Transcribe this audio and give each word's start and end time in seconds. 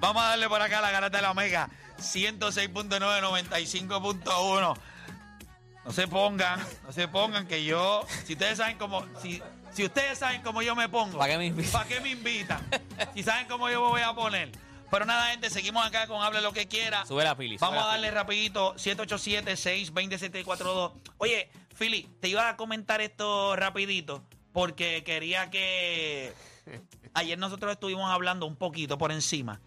Vamos 0.00 0.22
a 0.22 0.28
darle 0.28 0.48
por 0.48 0.60
acá 0.60 0.80
la 0.80 0.90
garata 0.90 1.18
de 1.18 1.22
la 1.22 1.30
Omega. 1.30 1.68
106.9, 1.98 2.98
95.1. 2.98 4.76
No 5.84 5.92
se 5.92 6.08
pongan, 6.08 6.60
no 6.84 6.92
se 6.92 7.06
pongan 7.08 7.46
que 7.46 7.64
yo, 7.64 8.04
si 8.24 8.32
ustedes 8.32 8.58
saben 8.58 8.76
cómo, 8.76 9.06
si, 9.22 9.40
si 9.72 9.84
ustedes 9.84 10.18
saben 10.18 10.42
cómo 10.42 10.60
yo 10.60 10.74
me 10.74 10.88
pongo, 10.88 11.16
¿Para 11.16 11.34
qué 11.34 11.38
me 11.38 11.46
invitan? 11.46 11.70
¿para 11.72 11.88
qué 11.88 12.00
me 12.00 12.10
invitan? 12.10 12.60
Si 13.14 13.22
saben 13.22 13.46
cómo 13.46 13.70
yo 13.70 13.80
me 13.82 13.88
voy 13.90 14.00
a 14.02 14.12
poner. 14.12 14.50
Pero 14.90 15.04
nada, 15.04 15.30
gente, 15.30 15.48
seguimos 15.48 15.86
acá 15.86 16.08
con 16.08 16.20
Hable 16.22 16.40
lo 16.40 16.52
que 16.52 16.66
quiera. 16.66 17.06
Sube 17.06 17.22
la 17.22 17.34
sube 17.34 17.56
Vamos 17.60 17.84
a 17.84 17.86
darle 17.86 18.08
pili. 18.08 18.16
rapidito, 18.16 18.74
787-620-742. 18.76 20.92
Oye, 21.18 21.48
Philly, 21.76 22.08
te 22.20 22.28
iba 22.28 22.48
a 22.48 22.56
comentar 22.56 23.00
esto 23.00 23.54
rapidito 23.56 24.24
porque 24.52 25.04
quería 25.04 25.50
que... 25.50 26.32
Ayer 27.14 27.38
nosotros 27.38 27.70
estuvimos 27.72 28.10
hablando 28.10 28.46
un 28.46 28.56
poquito 28.56 28.98
por 28.98 29.12
encima 29.12 29.60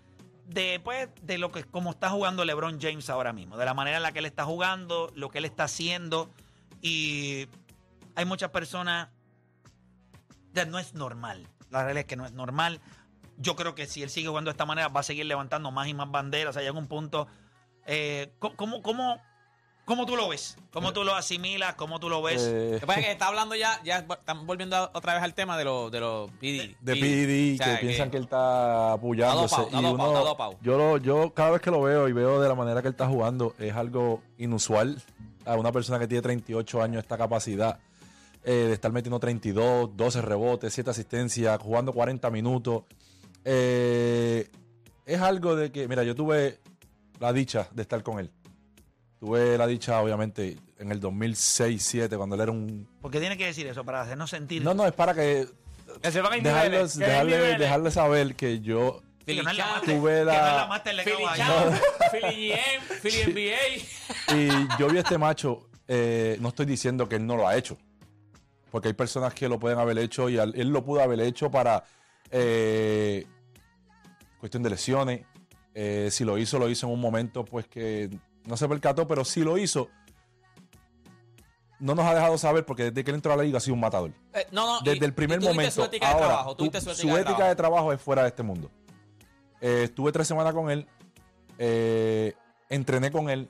de, 0.50 0.80
pues, 0.84 1.10
de 1.22 1.38
lo 1.38 1.52
que 1.52 1.64
cómo 1.64 1.92
está 1.92 2.10
jugando 2.10 2.44
LeBron 2.44 2.80
James 2.82 3.10
ahora 3.10 3.34
mismo, 3.34 3.58
de 3.58 3.66
la 3.66 3.74
manera 3.74 3.98
en 3.98 4.04
la 4.04 4.12
que 4.12 4.20
él 4.20 4.26
está 4.26 4.46
jugando, 4.46 5.12
lo 5.16 5.30
que 5.30 5.38
él 5.38 5.46
está 5.46 5.66
haciendo 5.66 6.30
y 6.82 7.48
hay 8.16 8.26
muchas 8.26 8.50
personas 8.50 9.10
no 10.66 10.80
es 10.80 10.94
normal. 10.94 11.48
La 11.70 11.84
realidad 11.84 12.02
es 12.02 12.06
que 12.06 12.16
no 12.16 12.26
es 12.26 12.34
normal. 12.34 12.82
Yo 13.38 13.56
creo 13.56 13.76
que 13.76 13.86
si 13.86 14.04
él 14.04 14.10
sigue 14.10 14.28
jugando 14.28 14.50
de 14.50 14.54
esta 14.54 14.66
manera 14.66 14.88
va 14.90 15.02
a 15.02 15.04
seguir 15.04 15.26
levantando 15.26 15.72
más 15.72 15.88
y 15.88 15.94
más 15.94 16.10
banderas. 16.10 16.52
O 16.52 16.54
sea, 16.54 16.62
llega 16.62 16.78
un 16.78 16.88
punto. 16.88 17.28
eh, 17.86 18.34
¿cómo, 18.40 18.82
cómo, 18.82 19.22
cómo, 19.90 20.06
tú 20.06 20.16
lo 20.16 20.30
ves? 20.30 20.56
¿Cómo 20.72 20.94
tú 20.94 21.04
lo 21.04 21.14
asimilas? 21.16 21.76
¿Cómo 21.76 22.00
tú 22.00 22.08
lo 22.08 22.22
ves? 22.22 22.42
Eh, 22.48 22.80
que 22.96 23.12
está 23.12 23.28
hablando 23.28 23.56
ya, 23.56 23.82
ya 23.84 23.98
están 24.00 24.48
volviendo 24.48 24.78
a- 24.78 24.92
otra 24.94 25.16
vez 25.16 25.24
al 25.24 25.34
tema 25.34 25.58
de 25.58 25.66
los 25.66 25.92
de 25.92 26.00
los 26.00 26.32
PD. 26.40 26.76
de 26.80 26.96
PD, 26.96 27.54
O 27.56 27.58
sea, 27.66 27.80
que 27.80 27.86
piensan 27.88 28.10
que 28.10 28.18
él 28.18 28.24
está 28.24 28.94
apoyándose. 28.94 29.46
Está 29.56 29.58
dopado, 29.58 29.68
está 29.68 29.80
y 29.80 29.92
dopado, 29.92 30.10
uno- 30.10 30.18
está 30.20 30.30
dopado. 30.30 30.56
yo, 30.62 30.78
lo- 30.78 30.98
yo 30.98 31.34
cada 31.34 31.52
vez 31.52 31.62
que 31.62 31.72
lo 31.72 31.82
veo 31.82 32.08
y 32.08 32.14
veo 32.14 32.40
de 32.40 32.48
la 32.48 32.56
manera 32.56 32.82
que 32.82 32.88
él 32.88 32.94
está 32.94 33.08
jugando, 33.08 33.54
es 33.60 33.74
algo 33.76 34.22
inusual 34.38 35.02
a 35.46 35.56
una 35.56 35.72
persona 35.72 36.00
que 36.00 36.08
tiene 36.08 36.22
38 36.22 36.82
años 36.82 37.04
esta 37.04 37.18
capacidad 37.18 37.80
eh, 38.46 38.52
de 38.52 38.74
estar 38.74 38.92
metiendo 38.94 39.20
32, 39.20 39.98
12 39.98 40.22
rebotes, 40.22 40.74
7 40.74 40.90
asistencias, 40.92 41.60
jugando 41.62 41.92
40 41.92 42.30
minutos. 42.30 42.84
Eh, 43.44 44.50
es 45.06 45.22
algo 45.22 45.56
de 45.56 45.72
que, 45.72 45.88
mira, 45.88 46.04
yo 46.04 46.16
tuve 46.16 46.60
la 47.20 47.34
dicha 47.34 47.68
de 47.74 47.82
estar 47.82 48.04
con 48.04 48.20
él. 48.20 48.32
Tuve 49.20 49.58
la 49.58 49.68
dicha, 49.68 50.00
obviamente, 50.02 50.58
en 50.78 50.92
el 50.92 51.02
2006-7, 51.02 52.16
cuando 52.16 52.36
él 52.36 52.42
era 52.42 52.52
un... 52.52 52.88
¿Por 53.02 53.12
qué 53.12 53.20
tiene 53.20 53.38
que 53.38 53.46
decir 53.48 53.68
eso? 53.68 53.84
Para 53.84 54.02
hacernos 54.02 54.30
sentir. 54.30 54.64
No, 54.64 54.74
no, 54.74 54.86
es 54.86 54.94
para 54.94 55.14
que 55.14 55.46
Que 56.02 56.12
sepan 56.12 56.32
que 56.42 56.42
dejarle, 56.42 56.86
niveles. 57.26 57.60
dejarle 57.60 57.92
saber 57.92 58.36
que 58.36 58.62
yo 58.62 59.02
Philly 59.26 59.42
tuve 59.86 60.24
la- 60.24 60.82
Philly 62.12 62.54
Philly 63.02 63.24
NBA. 63.34 64.36
Y 64.36 64.50
yo 64.80 64.88
vi 64.88 64.98
a 64.98 65.02
este 65.02 65.18
macho, 65.18 65.70
eh, 65.88 66.38
no 66.40 66.50
estoy 66.50 66.66
diciendo 66.66 67.08
que 67.10 67.18
él 67.18 67.26
no 67.28 67.36
lo 67.36 67.48
ha 67.48 67.58
hecho, 67.58 67.78
porque 68.72 68.88
hay 68.88 68.94
personas 68.94 69.34
que 69.34 69.50
lo 69.50 69.60
pueden 69.60 69.80
haber 69.80 69.98
hecho 70.00 70.30
y 70.30 70.38
él 70.38 70.70
lo 70.70 70.84
pudo 70.86 71.02
haber 71.04 71.20
hecho 71.20 71.52
para 71.52 71.84
eh, 72.32 73.26
cuestión 74.40 74.64
de 74.64 74.70
lesiones. 74.70 75.26
Eh, 75.76 76.08
si 76.12 76.24
lo 76.24 76.38
hizo, 76.38 76.58
lo 76.58 76.70
hizo 76.70 76.88
en 76.88 76.94
un 76.94 77.00
momento 77.02 77.46
pues 77.46 77.68
que 77.68 78.10
no 78.50 78.58
se 78.58 78.68
percató, 78.68 79.08
pero 79.08 79.24
si 79.24 79.42
lo 79.42 79.58
hizo, 79.58 79.88
no 81.80 81.96
nos 81.96 82.06
ha 82.06 82.14
dejado 82.16 82.38
saber 82.38 82.66
porque 82.66 82.86
desde 82.86 83.04
que 83.04 83.12
él 83.12 83.16
entró 83.16 83.32
a 83.32 83.38
la 83.38 83.44
liga 83.44 83.58
ha 83.58 83.62
sido 83.62 83.76
un 83.76 83.80
matador. 83.80 84.12
Eh, 84.34 84.46
no, 84.52 84.66
no, 84.66 84.80
y- 84.82 84.94
Desde 84.94 85.06
el 85.06 85.14
primer 85.14 85.40
momento. 85.40 85.72
Su 85.72 85.84
ética 85.84 86.08
de 86.08 86.14
Ahora, 86.14 86.26
trabajo, 86.28 86.56
tú- 86.56 86.66
tuviste 86.70 86.82
su 86.82 86.94
su 87.02 87.08
ética 87.10 87.20
de 87.20 87.24
trabajo. 87.24 87.48
de 87.50 87.56
trabajo 87.56 87.94
es 87.94 88.02
fuera 88.02 88.24
de 88.24 88.28
este 88.30 88.44
mundo. 88.44 88.70
Eh, 89.62 89.84
estuve 89.86 90.12
tres 90.12 90.28
semanas 90.28 90.54
con 90.54 90.70
él, 90.70 90.88
eh, 91.58 92.34
entrené 92.70 93.12
con 93.12 93.30
él, 93.30 93.50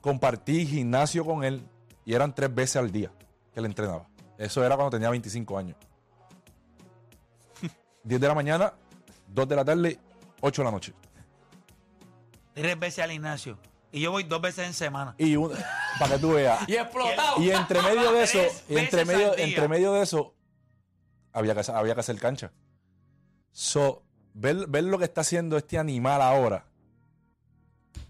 compartí 0.00 0.66
gimnasio 0.66 1.24
con 1.24 1.44
él 1.44 1.62
y 2.04 2.14
eran 2.14 2.34
tres 2.34 2.52
veces 2.54 2.76
al 2.76 2.90
día 2.90 3.12
que 3.52 3.60
él 3.60 3.66
entrenaba. 3.66 4.08
Eso 4.38 4.64
era 4.64 4.76
cuando 4.76 4.90
tenía 4.90 5.10
25 5.10 5.58
años. 5.58 5.76
10 8.04 8.20
de 8.20 8.28
la 8.28 8.34
mañana, 8.34 8.72
2 9.28 9.48
de 9.48 9.56
la 9.56 9.64
tarde, 9.64 9.98
8 10.40 10.62
de 10.62 10.64
la 10.66 10.70
noche. 10.72 10.94
Tres 12.56 12.78
veces 12.78 13.04
al 13.04 13.10
gimnasio. 13.10 13.58
Y 13.92 14.00
yo 14.00 14.10
voy 14.10 14.24
dos 14.24 14.40
veces 14.40 14.66
en 14.66 14.72
semana. 14.72 15.14
Y 15.18 15.36
un- 15.36 15.52
para 15.98 16.14
que 16.14 16.18
tú 16.20 16.32
veas. 16.32 16.66
Y 16.66 16.74
explotado. 16.76 17.40
Y 17.42 17.50
entre 17.50 17.82
medio 17.82 18.12
de 18.12 18.22
eso, 18.24 18.38
y 18.68 18.78
entre 18.78 19.04
medio, 19.04 19.36
entre 19.36 19.68
medio 19.68 19.92
de 19.92 20.02
eso, 20.02 20.34
había 21.32 21.54
que, 21.54 21.70
había 21.70 21.94
que 21.94 22.00
hacer 22.00 22.18
cancha. 22.18 22.50
So, 23.52 24.02
ver, 24.32 24.66
ver 24.68 24.84
lo 24.84 24.98
que 24.98 25.04
está 25.04 25.20
haciendo 25.20 25.58
este 25.58 25.78
animal 25.78 26.22
ahora. 26.22 26.66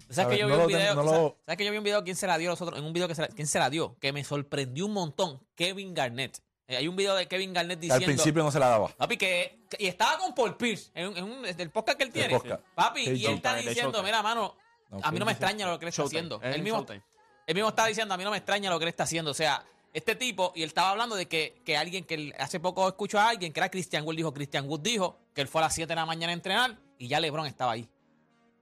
¿Sabes 0.08 0.36
que 0.36 0.40
yo 0.40 0.46
vi 0.46 0.52
un 0.54 0.66
video? 0.68 0.94
¿sabes, 0.94 1.10
lo- 1.10 1.38
sabes 1.44 1.58
que 1.58 1.64
yo 1.64 1.72
vi 1.72 1.78
un 1.78 1.84
video? 1.84 2.04
¿Quién 2.04 2.14
se 2.16 2.28
la 2.28 2.38
dio 2.38 2.50
los 2.50 2.62
otros? 2.62 2.78
En 2.78 2.84
un 2.84 2.92
video 2.92 3.08
que 3.08 3.16
se 3.16 3.22
la, 3.22 3.28
¿quién 3.28 3.48
se 3.48 3.58
la 3.58 3.68
dio? 3.68 3.96
Que 3.98 4.12
me 4.12 4.22
sorprendió 4.22 4.86
un 4.86 4.92
montón. 4.92 5.44
Kevin 5.56 5.92
Garnett. 5.94 6.38
Eh, 6.68 6.76
hay 6.76 6.88
un 6.88 6.96
video 6.96 7.14
de 7.14 7.28
Kevin 7.28 7.52
Garnett 7.52 7.76
Al 7.76 7.80
diciendo. 7.80 8.06
principio 8.06 8.42
no 8.42 8.50
se 8.50 8.58
la 8.58 8.68
daba. 8.68 8.88
Papi, 8.88 9.16
que, 9.16 9.60
que- 9.70 9.84
y 9.84 9.86
estaba 9.86 10.18
con 10.18 10.34
Paul 10.34 10.56
Pierce 10.56 10.90
en, 10.94 11.16
en 11.16 11.24
un, 11.24 11.42
del 11.42 11.70
podcast 11.70 11.96
que 11.98 12.04
él 12.04 12.10
tiene. 12.12 12.30
podcast. 12.34 12.62
Papi, 12.74 13.04
Sí, 13.04 13.06
y 13.06 13.10
él 13.12 13.16
Showtime, 13.18 13.36
está 13.36 13.54
de 13.54 13.62
diciendo, 13.62 13.92
Showtime. 13.92 14.04
mira, 14.04 14.22
mano, 14.22 14.56
No, 14.90 15.00
a 15.02 15.12
mí 15.12 15.18
no 15.18 15.24
me 15.26 15.32
extraña 15.32 15.66
lo 15.68 15.78
que 15.78 15.84
él 15.84 15.88
está 15.90 16.02
Showtime, 16.02 16.18
haciendo. 16.20 16.36
es 16.42 16.48
Él 16.48 16.54
en 16.56 16.64
mismo, 16.64 16.78
Showtime. 16.78 17.02
él 17.46 17.54
mismo 17.54 17.68
está 17.68 17.86
diciendo, 17.86 18.14
a 18.14 18.16
mí 18.16 18.24
no 18.24 18.30
me 18.32 18.36
extraña 18.38 18.70
lo 18.70 18.78
que 18.78 18.84
él 18.84 18.88
está 18.88 19.04
haciendo. 19.04 19.30
O 19.30 19.34
sea, 19.34 19.64
este 19.92 20.14
tipo, 20.16 20.52
y 20.56 20.62
él 20.62 20.68
estaba 20.68 20.90
hablando 20.90 21.14
de 21.14 21.26
que, 21.28 21.62
que 21.64 21.76
alguien, 21.76 22.04
que 22.04 22.14
él- 22.14 22.34
hace 22.38 22.58
poco 22.60 22.86
escuchó 22.88 23.18
a 23.20 23.28
alguien, 23.28 23.52
que 23.52 23.60
era 23.60 23.68
Christian 23.70 24.04
Wood, 24.04 24.16
dijo, 24.16 24.34
Christian 24.34 24.68
Wood 24.68 24.80
dijo 24.80 25.18
que 25.34 25.42
él 25.42 25.48
fue 25.48 25.60
a 25.60 25.64
las 25.66 25.74
7 25.74 25.88
de 25.88 25.94
la 25.94 26.04
mañana 26.06 26.32
a 26.32 26.34
entrenar 26.34 26.76
y 26.98 27.06
ya 27.08 27.20
LeBron 27.20 27.46
estaba 27.46 27.72
ahí. 27.72 27.88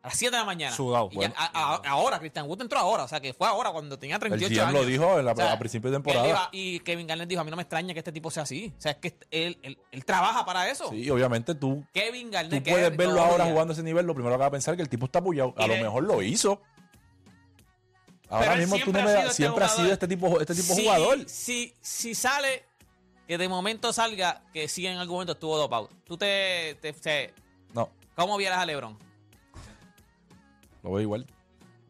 A 0.04 0.08
las 0.08 0.18
7 0.18 0.36
de 0.36 0.38
la 0.40 0.44
mañana. 0.44 0.76
Sudado. 0.76 1.08
Y 1.10 1.18
ya- 1.18 1.32
a- 1.34 1.50
a- 1.76 1.88
ahora, 1.88 2.18
Christian 2.18 2.46
Wood 2.46 2.60
entró 2.60 2.78
ahora, 2.78 3.04
o 3.04 3.08
sea, 3.08 3.20
que 3.20 3.32
fue 3.32 3.48
ahora 3.48 3.70
cuando 3.72 3.98
tenía 3.98 4.16
El 4.16 4.20
38 4.20 4.54
GM 4.54 4.62
años. 4.68 4.74
lo 4.82 4.84
dijo 4.86 5.18
en 5.18 5.24
la- 5.24 5.32
O 5.32 5.36
sea, 5.36 5.52
a 5.52 5.58
principios 5.58 5.92
de 5.92 5.96
temporada. 5.96 6.28
iba- 6.28 6.48
y 6.52 6.80
Kevin 6.80 7.06
Garnett 7.06 7.26
dijo, 7.26 7.40
a 7.40 7.44
mí 7.44 7.50
no 7.50 7.56
me 7.56 7.62
extraña 7.62 7.94
que 7.94 8.00
este 8.00 8.12
tipo 8.12 8.30
sea 8.30 8.42
así. 8.42 8.70
O 8.76 8.80
sea, 8.82 8.92
es 8.92 8.98
que 8.98 9.16
él, 9.30 9.58
él- 9.62 9.78
él 9.90 10.04
trabaja 10.04 10.44
para 10.44 10.68
eso. 10.70 10.90
Sí, 10.90 11.08
obviamente 11.08 11.54
tú, 11.54 11.82
Kevin 11.94 12.26
tú 12.26 12.32
Garnett. 12.34 12.62
que 12.64 12.70
puedes 12.70 12.90
es 12.90 12.96
verlo 12.98 13.22
ahora 13.22 13.46
jugando 13.46 13.72
ese 13.72 13.82
nivel. 13.82 14.04
Lo 14.04 14.14
primero 14.14 14.34
que 14.34 14.40
vas 14.40 14.48
a 14.48 14.50
pensar 14.50 14.74
es 14.74 14.76
que 14.76 14.82
el 14.82 14.90
tipo 14.90 15.06
está 15.06 15.20
apoyado. 15.20 15.54
A 15.56 15.66
lo 15.66 15.74
mejor 15.74 16.02
lo 16.04 16.20
hizo. 16.22 16.60
Ahora 18.28 18.56
mismo 18.56 18.76
tú 18.78 18.92
no 18.92 18.98
ha 18.98 19.02
me 19.04 19.10
das- 19.12 19.22
este 19.24 19.34
siempre 19.36 19.64
ha 19.64 19.68
jugador. 19.68 19.84
sido 19.84 19.92
este 19.94 20.08
tipo, 20.08 20.40
este 20.40 20.54
tipo 20.54 20.74
Si- 20.74 20.82
jugador. 20.82 21.28
Si, 21.28 21.74
si 21.80 22.14
sale, 22.14 22.64
que 23.28 23.38
de 23.38 23.48
momento 23.48 23.92
salga, 23.92 24.42
que 24.52 24.66
sí 24.68 24.86
en 24.86 24.98
algún 24.98 25.14
momento 25.16 25.32
estuvo 25.34 25.56
dopado. 25.56 25.88
Tú 26.04 26.16
te, 26.16 26.76
te- 26.80 26.92
te- 26.92 27.32
No, 27.72 27.88
¿Cómo 28.16 28.36
vieras 28.36 28.58
a 28.58 28.66
LeBron? 28.66 28.98
Lo 30.84 30.90
veo 30.92 31.00
igual. 31.00 31.26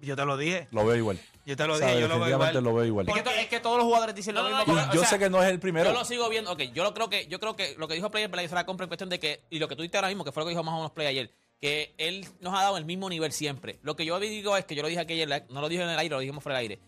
Yo 0.00 0.16
te 0.16 0.25
lo 0.25 0.37
dije. 0.37 0.69
Lo 0.71 0.84
veo 0.87 0.97
igual. 0.97 1.19
Yo 1.47 1.56
te 1.56 1.66
lo 1.66 1.75
O 1.75 1.77
sea, 1.77 1.88
dije, 1.88 2.00
yo 2.00 2.09
lo 2.09 2.19
veo 2.21 2.28
igual. 2.31 2.55
lo 2.65 2.75
veo 2.75 2.84
igual. 2.87 3.09
Es 3.09 3.15
que, 3.15 3.22
to- 3.22 3.31
es 3.31 3.47
que 3.49 3.60
todos 3.60 3.77
los 3.77 3.84
jugadores 3.84 4.15
dicen 4.15 4.34
No, 4.34 4.43
lo 4.43 4.49
no, 4.50 4.56
mismo. 4.59 4.72
no, 4.75 4.81
porque- 4.81 4.94
yo 4.97 5.00
o 5.03 5.05
sea, 5.05 5.10
sé 5.12 5.19
que 5.19 5.28
no 5.31 5.43
es 5.43 5.50
el 5.50 5.60
primero. 5.60 5.91
Yo 5.91 5.99
lo 5.99 6.05
sigo 6.05 6.28
viendo. 6.31 6.50
Ok, 6.53 6.60
yo 6.75 6.82
lo 6.84 6.94
creo 6.94 7.10
que, 7.10 7.27
yo 7.27 7.38
creo 7.41 7.55
que 7.56 7.75
lo 7.76 7.87
que 7.88 7.94
dijo 7.94 8.11
Player 8.11 8.31
Play 8.31 8.49
se 8.49 8.55
la 8.55 8.64
compra 8.67 8.85
en 8.85 8.88
cuestión 8.88 9.11
de 9.11 9.19
que, 9.20 9.43
y 9.50 9.58
lo 9.58 9.69
que 9.69 9.76
tú 9.76 9.82
dijiste 9.82 9.99
ahora 9.99 10.08
mismo, 10.08 10.25
que 10.25 10.32
fue 10.32 10.43
lo 10.43 10.46
que 10.46 10.50
dijo 10.50 10.62
más 10.62 10.73
o 10.75 10.76
menos 10.79 10.93
Play 10.93 11.06
ayer, 11.06 11.31
que 11.61 11.94
él 11.99 12.26
nos 12.41 12.55
ha 12.55 12.62
dado 12.62 12.76
el 12.79 12.85
mismo 12.85 13.08
nivel 13.11 13.32
siempre. 13.32 13.79
Lo 13.82 13.94
que 13.96 14.05
yo 14.06 14.19
digo 14.20 14.56
es 14.56 14.64
que 14.64 14.75
yo 14.75 14.82
lo 14.82 14.88
dije 14.88 15.00
ayer, 15.00 15.46
no 15.50 15.61
lo 15.61 15.69
dije 15.69 15.82
en 15.82 15.88
el 15.91 15.99
aire, 15.99 16.14
lo 16.14 16.20
dijimos 16.20 16.43
fuera 16.43 16.58
del 16.58 16.70
aire. 16.70 16.81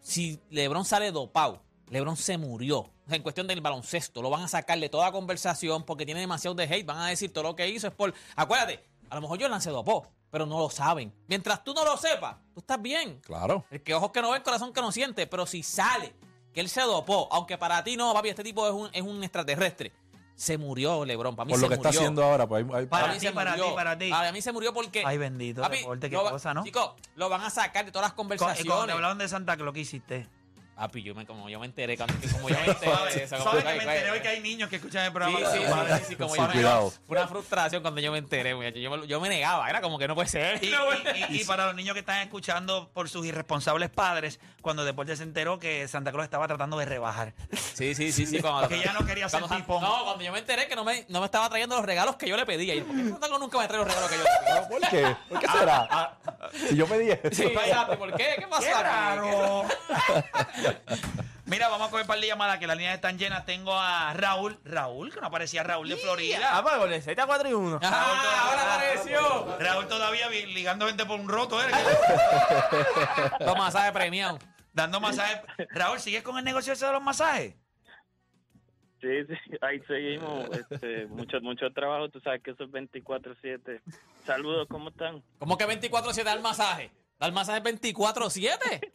Si 0.00 0.38
LeBron 0.50 0.84
sale 0.84 1.10
dopado, 1.10 1.62
LeBron 1.90 2.16
se 2.16 2.36
murió. 2.38 2.78
O 2.80 2.90
sea, 3.08 3.16
en 3.16 3.22
cuestión 3.22 3.46
del 3.46 3.60
baloncesto, 3.60 4.22
lo 4.22 4.30
van 4.30 4.42
a 4.42 4.48
sacar 4.48 4.78
de 4.78 4.88
toda 4.88 5.12
conversación 5.12 5.84
porque 5.84 6.04
tiene 6.06 6.20
demasiado 6.20 6.54
de 6.54 6.64
hate. 6.64 6.86
Van 6.86 6.98
a 6.98 7.08
decir 7.08 7.32
todo 7.32 7.44
lo 7.44 7.56
que 7.56 7.68
hizo 7.68 7.86
es 7.86 7.92
por. 7.94 8.14
Acuérdate, 8.36 8.82
a 9.10 9.14
lo 9.14 9.20
mejor 9.20 9.40
Jordan 9.40 9.60
se 9.60 9.70
dopó, 9.70 10.08
pero 10.30 10.46
no 10.46 10.58
lo 10.58 10.70
saben. 10.70 11.14
Mientras 11.28 11.62
tú 11.64 11.72
no 11.74 11.84
lo 11.84 11.96
sepas, 11.96 12.36
tú 12.54 12.60
estás 12.60 12.80
bien. 12.80 13.20
Claro. 13.20 13.64
El 13.70 13.82
que 13.82 13.94
ojos 13.94 14.10
que 14.10 14.20
no 14.22 14.30
ven, 14.32 14.42
corazón 14.42 14.72
que 14.72 14.80
no 14.80 14.90
siente. 14.92 15.26
Pero 15.26 15.46
si 15.46 15.62
sale 15.62 16.14
que 16.52 16.60
él 16.60 16.68
se 16.68 16.80
dopó, 16.82 17.28
aunque 17.32 17.58
para 17.58 17.82
ti 17.84 17.96
no, 17.96 18.12
papi, 18.14 18.28
este 18.30 18.42
tipo 18.44 18.66
es 18.66 18.72
un, 18.72 18.90
es 18.92 19.02
un 19.02 19.22
extraterrestre. 19.22 19.92
Se 20.36 20.58
murió 20.58 21.04
LeBron. 21.04 21.36
Para 21.36 21.44
mí 21.44 21.52
Por 21.52 21.58
se 21.60 21.62
lo 21.62 21.68
que 21.68 21.74
está 21.76 21.88
murió. 21.90 22.00
haciendo 22.00 22.24
ahora. 22.24 22.48
Pues, 22.48 22.64
hay- 22.68 22.76
hay- 22.80 22.86
Para 22.86 23.06
mí 23.06 23.14
ti, 23.14 23.20
se 23.26 23.32
para 23.32 23.50
murió. 23.52 23.66
ti, 23.68 23.74
para 23.76 23.98
ti. 23.98 24.10
Para 24.10 24.32
mí 24.32 24.42
se 24.42 24.52
murió 24.52 24.72
porque. 24.74 25.04
Ay, 25.06 25.16
bendito 25.16 25.62
deporte, 25.68 26.10
qué 26.10 26.16
lo 26.16 26.24
va- 26.24 26.30
cosa, 26.32 26.52
¿no? 26.52 26.64
Chicos, 26.64 26.90
lo 27.14 27.28
van 27.28 27.42
a 27.42 27.50
sacar 27.50 27.84
de 27.84 27.92
todas 27.92 28.06
las 28.08 28.12
Cu- 28.14 28.22
y 28.22 28.26
Cuando 28.26 28.44
conversaciones. 28.46 28.86
te 28.86 28.92
hablaban 28.92 29.18
de 29.18 29.28
Santa 29.28 29.56
Claus, 29.56 29.72
¿qué 29.72 29.80
hiciste? 29.80 30.28
Papi, 30.74 31.02
yo 31.04 31.14
me, 31.14 31.24
como 31.24 31.48
yo 31.48 31.60
me 31.60 31.66
enteré, 31.66 31.96
como 31.96 32.12
yo 32.48 32.56
me 32.56 32.66
enteré 32.66 33.28
suave 33.28 33.62
que, 33.62 33.64
me 33.64 33.82
enteré 33.84 34.10
hoy 34.10 34.20
que 34.20 34.28
hay 34.28 34.40
niños 34.40 34.68
que 34.68 34.76
escuchan 34.76 35.04
el 35.04 35.12
programa. 35.12 35.38
sí, 35.52 35.58
sí, 35.58 36.04
sí, 36.08 36.16
como 36.16 36.34
Sí, 36.34 36.40
yo 36.40 36.46
me- 36.48 36.52
cuidado. 36.52 36.90
Fue 37.06 37.16
una 37.16 37.28
frustración 37.28 37.80
cuando 37.82 38.00
yo 38.00 38.10
me 38.10 38.18
enteré, 38.18 38.56
muchacho. 38.56 38.78
Yo, 38.78 38.90
me- 38.90 39.06
yo 39.06 39.20
me, 39.20 39.28
negaba, 39.28 39.70
era 39.70 39.80
como 39.80 39.98
que 40.00 40.08
no 40.08 40.16
puede 40.16 40.28
ser. 40.28 40.62
Y, 40.64 40.70
No 40.70 40.84
puede 40.84 41.18
y- 41.30 41.36
y- 41.36 41.40
y 41.42 41.44
para 41.44 41.66
los 41.66 41.76
niños 41.76 41.94
que 41.94 42.00
están 42.00 42.20
escuchando 42.22 42.90
por 42.92 43.08
sus 43.08 43.24
irresponsables 43.24 43.88
padres, 43.90 44.40
cuando 44.62 44.84
Deporte 44.84 45.16
se 45.16 45.22
enteró 45.22 45.60
que 45.60 45.86
Santa 45.86 46.10
Claus 46.10 46.24
estaba 46.24 46.48
tratando 46.48 46.76
de 46.76 46.86
rebajar. 46.86 47.34
Sí, 47.74 47.94
sí, 47.94 48.10
sí, 48.10 48.26
sí. 48.26 48.40
Cuando, 48.40 48.68
Que 48.68 48.80
ya 48.80 48.92
no 48.92 49.06
quería 49.06 49.28
ser 49.28 49.44
pipón. 49.44 49.80
No, 49.80 50.04
cuando 50.04 50.24
yo 50.24 50.32
me 50.32 50.40
enteré 50.40 50.66
que 50.66 50.74
no 50.74 50.82
me, 50.82 51.04
no 51.08 51.20
me 51.20 51.26
estaba 51.26 51.48
trayendo 51.48 51.76
los 51.76 51.84
regalos 51.84 52.16
que 52.16 52.28
yo 52.28 52.36
le 52.36 52.46
pedía. 52.46 52.74
Y 52.74 52.78
yo, 52.80 52.86
¿por 52.86 52.96
qué 52.96 53.02
Santa 53.10 53.26
Claus 53.28 53.40
nunca 53.40 53.58
me 53.58 53.68
trae 53.68 53.78
los 53.78 53.86
regalos 53.88 54.10
que 54.10 54.16
yo 54.16 54.22
le 54.24 54.30
pedía? 54.40 54.68
¿Por 54.68 54.90
qué? 54.90 55.16
¿Por 55.28 55.38
qué 55.38 55.46
será? 55.56 56.18
Si 56.68 56.76
yo 56.76 56.86
pedí 56.86 57.10
eso. 57.10 57.20
Sí. 57.30 57.44
¿Por 57.96 58.16
qué? 58.16 58.34
¿Qué 58.38 58.46
pasó? 58.48 58.62
¡Qué 58.62 58.70
aquí? 58.72 58.82
raro! 58.82 59.64
Mira, 61.46 61.68
vamos 61.68 61.88
a 61.88 61.90
coger 61.90 62.06
par 62.06 62.18
de 62.18 62.26
llamadas 62.26 62.58
que 62.58 62.66
las 62.66 62.76
líneas 62.76 62.94
están 62.94 63.18
llenas. 63.18 63.44
Tengo 63.44 63.74
a 63.78 64.14
Raúl. 64.14 64.58
Raúl, 64.64 65.12
que 65.12 65.20
no 65.20 65.26
aparecía 65.26 65.62
Raúl 65.62 65.88
de 65.88 65.94
Ah, 65.94 65.98
Florida. 66.02 66.62
pues, 66.62 66.76
Golden 66.78 66.98
State 67.00 67.20
a 67.20 67.26
4 67.26 67.48
y 67.48 67.52
1. 67.52 67.80
Ah, 67.82 68.42
ahora 68.48 68.74
apareció. 68.74 69.58
Raúl 69.58 69.86
todavía 69.88 70.28
vi- 70.28 70.46
ligando 70.46 70.86
gente 70.86 71.04
por 71.04 71.20
un 71.20 71.28
roto, 71.28 71.62
¿eh? 71.62 71.66
Los 73.40 73.56
masajes 73.58 73.92
premiados. 73.92 74.40
Dando 74.72 75.00
masajes. 75.00 75.40
Raúl, 75.70 76.00
¿sigues 76.00 76.22
con 76.22 76.38
el 76.38 76.44
negocio 76.44 76.72
ese 76.72 76.86
de 76.86 76.92
los 76.92 77.02
masajes? 77.02 77.54
Sí, 79.00 79.08
sí, 79.28 79.56
ahí 79.60 79.80
seguimos. 79.86 80.48
Este, 80.56 81.06
mucho, 81.06 81.38
mucho 81.42 81.70
trabajo, 81.74 82.08
tú 82.08 82.20
sabes 82.20 82.42
que 82.42 82.52
eso 82.52 82.64
es 82.64 82.70
24-7. 82.70 83.82
Saludos, 84.24 84.66
¿cómo 84.70 84.88
están? 84.88 85.22
¿Cómo 85.38 85.58
que 85.58 85.66
24-7 85.66 86.24
da 86.24 86.32
el 86.32 86.40
masaje? 86.40 86.90
¿Da 87.20 87.26
el 87.26 87.32
masaje 87.34 87.60
24-7? 87.62 88.92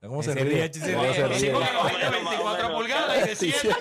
¿Cómo 0.00 0.22
se 0.22 0.34
ríe? 0.34 0.44
ríe, 0.44 0.64
ese 0.64 0.92
¿Cómo 0.94 1.04
ríe. 1.04 1.14
se 1.14 1.28
ríe? 1.28 1.52
porque 1.52 1.72
los 1.72 1.84
hay 1.84 1.96
de 1.96 2.10
24 2.10 2.72
pulgadas 2.72 3.18
y 3.18 3.28
de 3.28 3.36
7. 3.36 3.70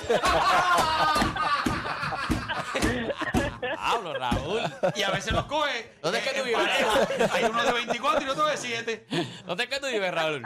Hablo, 3.78 4.14
Raúl. 4.14 4.62
Y 4.96 5.04
a 5.04 5.12
veces 5.12 5.32
los 5.34 5.46
coge. 5.46 5.94
¿Dónde 6.02 6.20
es 6.20 6.28
que 6.28 6.38
eh, 6.38 6.42
tú 6.42 6.46
vives? 6.46 7.32
Hay 7.34 7.44
uno 7.46 7.64
de 7.64 7.72
24 7.72 8.28
y 8.28 8.30
otro 8.30 8.46
de 8.48 8.58
7. 8.58 9.06
¿Dónde 9.46 9.64
es 9.64 9.70
que 9.70 9.80
tú 9.80 9.88
vives, 9.88 10.14
Raúl? 10.14 10.44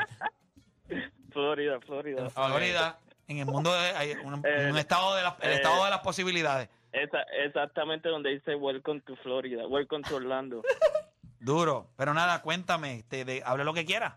Florida, 1.32 1.80
Florida. 1.82 2.30
Florida, 2.30 3.00
en 3.28 3.40
el 3.40 3.46
mundo 3.48 3.74
de, 3.74 3.80
hay 3.90 4.12
un, 4.24 4.46
Eh, 4.46 4.68
un 4.70 4.78
estado 4.78 5.16
de 5.16 5.24
las, 5.24 5.34
el 5.42 5.52
eh, 5.52 5.56
estado 5.56 5.84
de 5.84 5.90
las 5.90 6.02
posibilidades. 6.02 6.70
Esa, 6.92 7.24
exactamente 7.44 8.08
donde 8.10 8.30
dice 8.30 8.54
Welcome 8.54 9.02
to 9.02 9.16
Florida, 9.24 9.66
Welcome 9.68 10.04
to 10.04 10.18
Orlando. 10.18 10.62
Duro. 11.40 11.88
Pero 11.98 12.14
nada, 12.14 12.44
cuéntame, 12.44 13.04
te, 13.10 13.26
de, 13.26 13.42
habla 13.44 13.64
lo 13.64 13.74
que 13.74 13.84
quieras. 13.86 14.14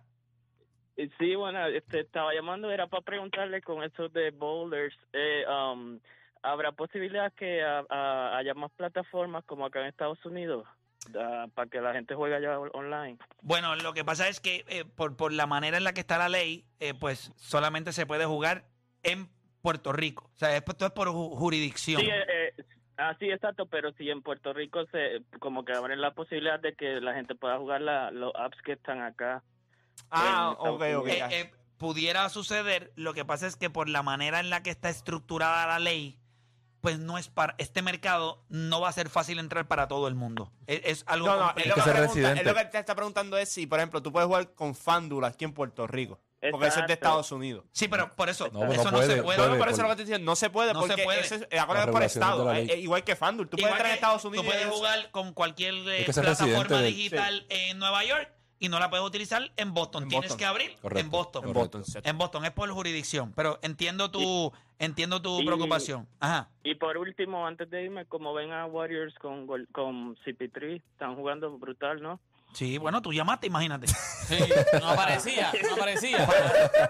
Y 0.96 1.08
sí, 1.18 1.34
bueno, 1.34 1.66
este, 1.66 2.00
estaba 2.00 2.32
llamando, 2.32 2.70
era 2.70 2.86
para 2.86 3.02
preguntarle 3.02 3.60
con 3.60 3.82
eso 3.82 4.08
de 4.08 4.30
bowlers, 4.30 4.96
eh, 5.12 5.44
um, 5.46 6.00
¿habrá 6.42 6.72
posibilidad 6.72 7.32
que 7.34 7.62
ah, 7.62 8.32
haya 8.36 8.54
más 8.54 8.70
plataformas 8.72 9.44
como 9.44 9.66
acá 9.66 9.80
en 9.80 9.86
Estados 9.88 10.24
Unidos 10.24 10.66
para 11.54 11.70
que 11.70 11.80
la 11.80 11.92
gente 11.92 12.14
juegue 12.14 12.34
allá 12.36 12.58
on- 12.58 12.70
online? 12.72 13.18
Bueno, 13.42 13.76
lo 13.76 13.92
que 13.92 14.04
pasa 14.04 14.26
es 14.28 14.40
que 14.40 14.64
eh, 14.68 14.84
por, 14.84 15.16
por 15.16 15.32
la 15.32 15.46
manera 15.46 15.76
en 15.76 15.84
la 15.84 15.92
que 15.92 16.00
está 16.00 16.16
la 16.18 16.28
ley, 16.30 16.64
eh, 16.80 16.94
pues 16.98 17.30
solamente 17.36 17.92
se 17.92 18.06
puede 18.06 18.24
jugar 18.24 18.64
en 19.02 19.28
Puerto 19.62 19.92
Rico. 19.92 20.30
O 20.34 20.38
sea, 20.38 20.56
esto 20.56 20.86
es 20.86 20.92
por 20.92 21.08
ju- 21.08 21.36
jurisdicción. 21.36 22.00
Sí, 22.00 22.08
eh, 22.08 22.24
eh, 22.58 22.64
ah, 22.96 23.14
sí, 23.18 23.30
exacto, 23.30 23.66
pero 23.66 23.92
si 23.92 24.08
en 24.10 24.22
Puerto 24.22 24.52
Rico 24.52 24.84
se 24.86 25.22
como 25.40 25.64
que 25.64 25.74
abren 25.74 26.00
la 26.00 26.12
posibilidad 26.14 26.58
de 26.58 26.74
que 26.74 27.00
la 27.02 27.12
gente 27.14 27.34
pueda 27.34 27.58
jugar 27.58 27.82
la, 27.82 28.10
los 28.10 28.32
apps 28.34 28.60
que 28.62 28.72
están 28.72 29.02
acá. 29.02 29.42
Ah, 30.10 30.54
ok, 30.58 30.82
ok. 30.98 31.06
Eh, 31.08 31.24
eh, 31.30 31.52
pudiera 31.76 32.28
suceder, 32.28 32.92
lo 32.96 33.14
que 33.14 33.24
pasa 33.24 33.46
es 33.46 33.56
que 33.56 33.70
por 33.70 33.88
la 33.88 34.02
manera 34.02 34.40
en 34.40 34.50
la 34.50 34.62
que 34.62 34.70
está 34.70 34.88
estructurada 34.88 35.66
la 35.66 35.78
ley, 35.78 36.18
pues 36.80 36.98
no 36.98 37.18
es 37.18 37.28
para 37.28 37.54
este 37.58 37.82
mercado 37.82 38.44
no 38.48 38.80
va 38.80 38.88
a 38.88 38.92
ser 38.92 39.08
fácil 39.08 39.38
entrar 39.40 39.66
para 39.66 39.88
todo 39.88 40.06
el 40.08 40.14
mundo. 40.14 40.52
Es, 40.66 40.80
es 40.84 41.04
algo 41.08 41.26
No, 41.26 41.36
no, 41.36 41.52
es 41.56 41.66
lo, 41.66 41.74
que 41.74 41.82
pregunta, 41.82 42.32
es 42.32 42.44
lo 42.44 42.54
que 42.54 42.64
te 42.66 42.78
está 42.78 42.94
preguntando 42.94 43.36
es 43.36 43.48
si, 43.48 43.66
por 43.66 43.78
ejemplo, 43.80 44.00
tú 44.02 44.12
puedes 44.12 44.26
jugar 44.26 44.54
con 44.54 44.74
FanDuel 44.74 45.24
aquí 45.24 45.44
en 45.44 45.52
Puerto 45.52 45.86
Rico. 45.86 46.20
Porque 46.50 46.68
eso 46.68 46.78
es 46.80 46.86
de 46.86 46.92
Exacto. 46.92 46.92
Estados 46.92 47.32
Unidos. 47.32 47.64
Sí, 47.72 47.88
pero 47.88 48.08
por 48.14 48.28
eso, 48.28 48.48
No, 48.52 48.66
no 48.66 48.72
eso 48.72 48.84
no 48.84 48.98
puede, 48.98 49.16
se 49.16 49.22
puede. 49.22 49.38
No, 49.38 49.44
no, 49.44 49.48
puede, 49.48 49.58
por 49.58 49.68
eso 49.68 49.76
por- 49.78 49.84
lo 49.86 49.88
que 49.90 49.96
te 49.96 50.02
diciendo, 50.02 50.24
no 50.30 50.36
se 50.36 50.50
puede 50.50 50.72
No 50.74 50.82
se 50.82 50.88
porque 50.88 51.02
puede. 51.02 51.20
eso 51.20 51.34
es, 51.34 51.42
eh, 51.42 51.48
es 51.50 51.86
por 51.86 52.02
estado. 52.04 52.52
eh, 52.52 52.78
igual 52.78 53.02
que 53.02 53.16
FanDuel. 53.16 53.48
Tú 53.48 53.56
puedes 53.56 53.62
Igual 53.66 53.72
entrar 53.72 53.88
en 53.90 53.94
Estados 53.94 54.24
Unidos 54.24 54.44
Tú 54.44 54.52
puedes 54.52 54.66
es- 54.68 54.72
jugar 54.72 55.10
con 55.10 55.32
cualquier 55.32 55.74
eh, 55.88 56.04
plataforma 56.04 56.82
de- 56.82 56.86
digital 56.88 57.46
en 57.48 57.78
Nueva 57.78 58.04
York 58.04 58.30
y 58.58 58.68
no 58.68 58.78
la 58.78 58.88
puedes 58.90 59.04
utilizar 59.06 59.50
en 59.56 59.74
Boston. 59.74 60.04
En 60.04 60.08
Tienes 60.08 60.30
Boston. 60.30 60.38
que 60.38 60.44
abrir 60.46 60.76
Correcto. 60.80 60.98
en 61.04 61.10
Boston. 61.10 61.44
en. 61.46 61.52
Boston. 61.52 61.82
En 62.04 62.18
Boston 62.18 62.44
es 62.44 62.50
por 62.52 62.70
jurisdicción, 62.70 63.32
pero 63.34 63.58
entiendo 63.62 64.10
tu 64.10 64.52
entiendo 64.78 65.20
tu 65.22 65.40
Y- 65.40 65.46
preocupación. 65.46 66.06
Ajá. 66.20 66.48
Y 66.62 66.74
por 66.74 66.96
último, 66.98 67.46
antes 67.46 67.68
de 67.70 67.84
irme, 67.84 68.04
como 68.06 68.34
ven 68.34 68.52
a 68.52 68.66
Warriors 68.66 69.14
con, 69.18 69.46
con 69.72 70.16
CP3, 70.24 70.82
están 70.92 71.16
jugando 71.16 71.50
brutal, 71.58 72.02
¿no? 72.02 72.20
Sí, 72.56 72.78
bueno, 72.78 73.02
tú 73.02 73.12
llamaste, 73.12 73.48
imagínate. 73.48 73.86
Sí, 73.86 74.38
no 74.80 74.88
aparecía, 74.88 75.52
no 75.62 75.74
aparecía. 75.74 76.26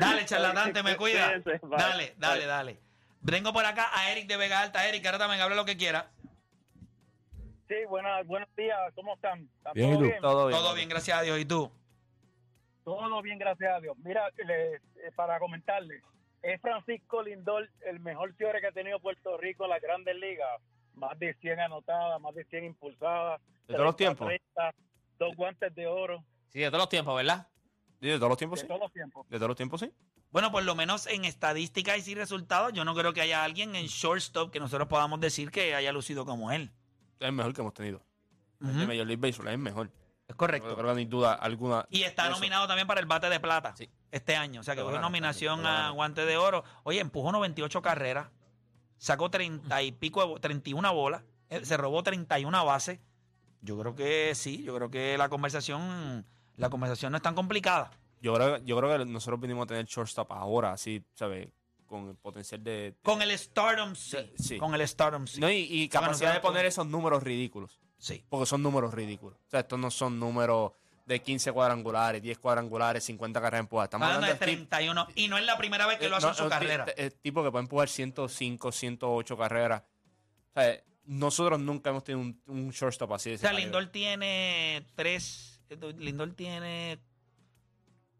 Dale, 0.00 0.24
charlatán, 0.24 0.72
me 0.82 0.96
cuida. 0.96 1.26
Cuídense, 1.42 1.58
bye. 1.66 1.76
Dale, 1.78 2.14
dale, 2.16 2.38
Bye. 2.38 2.46
dale. 2.46 2.80
Vengo 3.20 3.52
por 3.52 3.66
acá 3.66 3.90
a 3.92 4.10
Eric 4.10 4.26
de 4.26 4.38
Vega 4.38 4.62
Alta. 4.62 4.88
Eric, 4.88 5.04
ahora 5.04 5.18
también 5.18 5.42
habla 5.42 5.54
lo 5.54 5.66
que 5.66 5.76
quiera. 5.76 6.08
Sí, 7.68 7.74
buenas, 7.90 8.26
buenos 8.26 8.48
días, 8.56 8.78
¿cómo 8.94 9.16
están? 9.16 9.50
¿Están 9.58 9.74
Bien, 9.74 9.92
¿y 9.92 9.98
tú? 9.98 10.10
Todo 10.22 10.46
bien. 10.46 10.58
Todo 10.58 10.72
bien, 10.74 10.88
gracias 10.88 11.18
a 11.18 11.22
Dios. 11.22 11.38
¿Y 11.38 11.44
tú? 11.44 11.70
Todo 12.86 13.20
bien, 13.20 13.36
gracias 13.36 13.68
a 13.74 13.80
Dios. 13.80 13.96
Mira, 13.98 14.30
le- 14.46 14.76
eh, 14.76 14.80
para 15.16 15.40
comentarle, 15.40 16.02
es 16.40 16.60
Francisco 16.60 17.20
Lindor 17.20 17.68
el 17.84 17.98
mejor 17.98 18.32
cierre 18.36 18.60
que 18.60 18.68
ha 18.68 18.72
tenido 18.72 19.00
Puerto 19.00 19.36
Rico 19.36 19.64
en 19.64 19.70
las 19.70 19.82
grandes 19.82 20.14
ligas. 20.14 20.48
Más 20.94 21.18
de 21.18 21.34
100 21.40 21.58
anotadas, 21.58 22.20
más 22.20 22.32
de 22.36 22.44
100 22.44 22.64
impulsadas. 22.64 23.40
¿De 23.66 23.74
todos 23.74 23.86
los 23.86 23.96
30, 23.96 24.14
tiempos? 24.14 24.28
30, 24.28 24.74
dos 25.18 25.34
guantes 25.36 25.74
de 25.74 25.86
oro, 25.88 26.24
Sí, 26.50 26.60
de 26.60 26.66
todos 26.68 26.78
los 26.78 26.88
tiempos, 26.88 27.16
¿verdad? 27.16 27.48
Sí, 28.00 28.06
De 28.06 28.16
todos 28.18 28.28
los 28.28 28.38
tiempos, 28.38 28.58
de 28.60 28.62
sí. 28.62 28.68
todos 28.68 28.80
los 28.80 28.92
tiempos. 28.92 29.28
De 29.28 29.36
todos 29.36 29.48
los 29.48 29.56
tiempos, 29.56 29.80
sí. 29.80 29.92
Bueno, 30.30 30.52
por 30.52 30.62
lo 30.62 30.76
menos 30.76 31.08
en 31.08 31.24
estadísticas 31.24 32.06
y 32.06 32.14
resultados, 32.14 32.72
yo 32.72 32.84
no 32.84 32.94
creo 32.94 33.12
que 33.12 33.20
haya 33.20 33.42
alguien 33.42 33.74
en 33.74 33.86
shortstop 33.86 34.52
que 34.52 34.60
nosotros 34.60 34.86
podamos 34.86 35.18
decir 35.20 35.50
que 35.50 35.74
haya 35.74 35.90
lucido 35.92 36.24
como 36.24 36.52
él. 36.52 36.70
Es 37.18 37.26
el 37.26 37.32
mejor 37.32 37.52
que 37.52 37.62
hemos 37.62 37.74
tenido. 37.74 38.00
El 38.60 38.68
de 38.78 38.86
Major 38.86 39.06
League 39.06 39.16
Baseball 39.20 39.48
es 39.48 39.54
el 39.54 39.58
mejor. 39.58 39.90
Es 40.28 40.34
No 40.34 40.36
correcto. 40.38 40.66
creo 40.74 40.76
que 40.76 40.82
no 40.82 40.98
hay 40.98 41.04
duda 41.04 41.34
alguna. 41.34 41.86
Y 41.88 42.02
está 42.02 42.24
eso. 42.24 42.32
nominado 42.32 42.66
también 42.66 42.86
para 42.88 43.00
el 43.00 43.06
bate 43.06 43.28
de 43.28 43.38
plata 43.38 43.74
Sí. 43.76 43.88
este 44.10 44.34
año. 44.36 44.60
O 44.60 44.64
sea 44.64 44.74
que 44.74 44.82
fue 44.82 44.98
nominación 44.98 45.64
a 45.66 45.90
guante 45.90 46.24
de 46.26 46.36
oro. 46.36 46.64
Oye, 46.82 47.00
empujó 47.00 47.30
98 47.32 47.80
carreras, 47.80 48.28
sacó 48.98 49.30
30 49.30 49.82
y 49.82 49.92
pico, 49.92 50.20
de 50.20 50.26
bo- 50.26 50.40
31 50.40 50.92
bolas, 50.92 51.22
eh, 51.48 51.64
se 51.64 51.76
robó 51.76 52.02
31 52.02 52.64
bases. 52.64 52.98
Yo 53.60 53.78
creo 53.78 53.94
que 53.94 54.34
sí, 54.34 54.62
yo 54.64 54.74
creo 54.74 54.90
que 54.90 55.16
la 55.16 55.28
conversación, 55.28 56.26
la 56.56 56.70
conversación 56.70 57.12
no 57.12 57.16
es 57.18 57.22
tan 57.22 57.34
complicada. 57.34 57.90
Yo 58.20 58.34
creo, 58.34 58.58
yo 58.58 58.76
creo 58.78 58.98
que 58.98 59.04
nosotros 59.04 59.40
vinimos 59.40 59.64
a 59.64 59.66
tener 59.66 59.84
shortstop 59.86 60.32
ahora, 60.32 60.72
así, 60.72 61.04
¿sabes? 61.14 61.48
Con 61.86 62.08
el 62.08 62.16
potencial 62.16 62.64
de. 62.64 62.96
Con 63.04 63.22
el 63.22 63.30
Stardom 63.38 63.94
sí. 63.94 64.18
Sí. 64.36 64.58
Con 64.58 64.74
el 64.74 64.86
Stardom 64.88 65.26
sí. 65.28 65.40
No, 65.40 65.48
y, 65.48 65.58
y 65.70 65.88
capacidad 65.88 66.34
de 66.34 66.40
poner 66.40 66.66
esos 66.66 66.84
números 66.86 67.22
ridículos. 67.22 67.78
Sí. 67.98 68.24
Porque 68.28 68.46
son 68.46 68.62
números 68.62 68.92
ridículos. 68.94 69.38
O 69.46 69.50
sea, 69.50 69.60
estos 69.60 69.78
no 69.78 69.90
son 69.90 70.18
números 70.18 70.72
de 71.06 71.22
15 71.22 71.52
cuadrangulares, 71.52 72.20
10 72.20 72.38
cuadrangulares, 72.38 73.04
50 73.04 73.40
carreras 73.40 73.60
empujadas. 73.60 73.86
Estamos 73.86 74.06
Hablando 74.06 74.26
hablando 74.26 74.44
de 74.44 74.46
del 74.50 74.58
tipo. 74.58 74.68
31. 74.70 75.06
Y 75.14 75.28
no 75.28 75.38
es 75.38 75.44
la 75.46 75.56
primera 75.56 75.86
vez 75.86 75.98
que 75.98 76.08
lo 76.08 76.16
hace 76.16 76.26
no, 76.26 76.30
en 76.32 76.36
su 76.36 76.44
no, 76.44 76.50
carrera. 76.50 76.84
t- 76.84 76.94
eh, 77.06 77.10
tipo 77.10 77.44
que 77.44 77.50
puede 77.52 77.62
empujar 77.62 77.88
105, 77.88 78.72
108 78.72 79.36
carreras. 79.38 79.82
O 80.54 80.60
sea, 80.60 80.82
nosotros 81.04 81.60
nunca 81.60 81.90
hemos 81.90 82.02
tenido 82.02 82.20
un, 82.22 82.42
un 82.46 82.70
shortstop 82.70 83.12
así 83.12 83.30
de 83.30 83.36
O 83.36 83.38
sea, 83.38 83.50
calibre. 83.50 83.64
Lindor 83.66 83.86
tiene 83.92 84.84
tres. 84.96 85.60
Lindor 85.98 86.32
tiene 86.34 86.98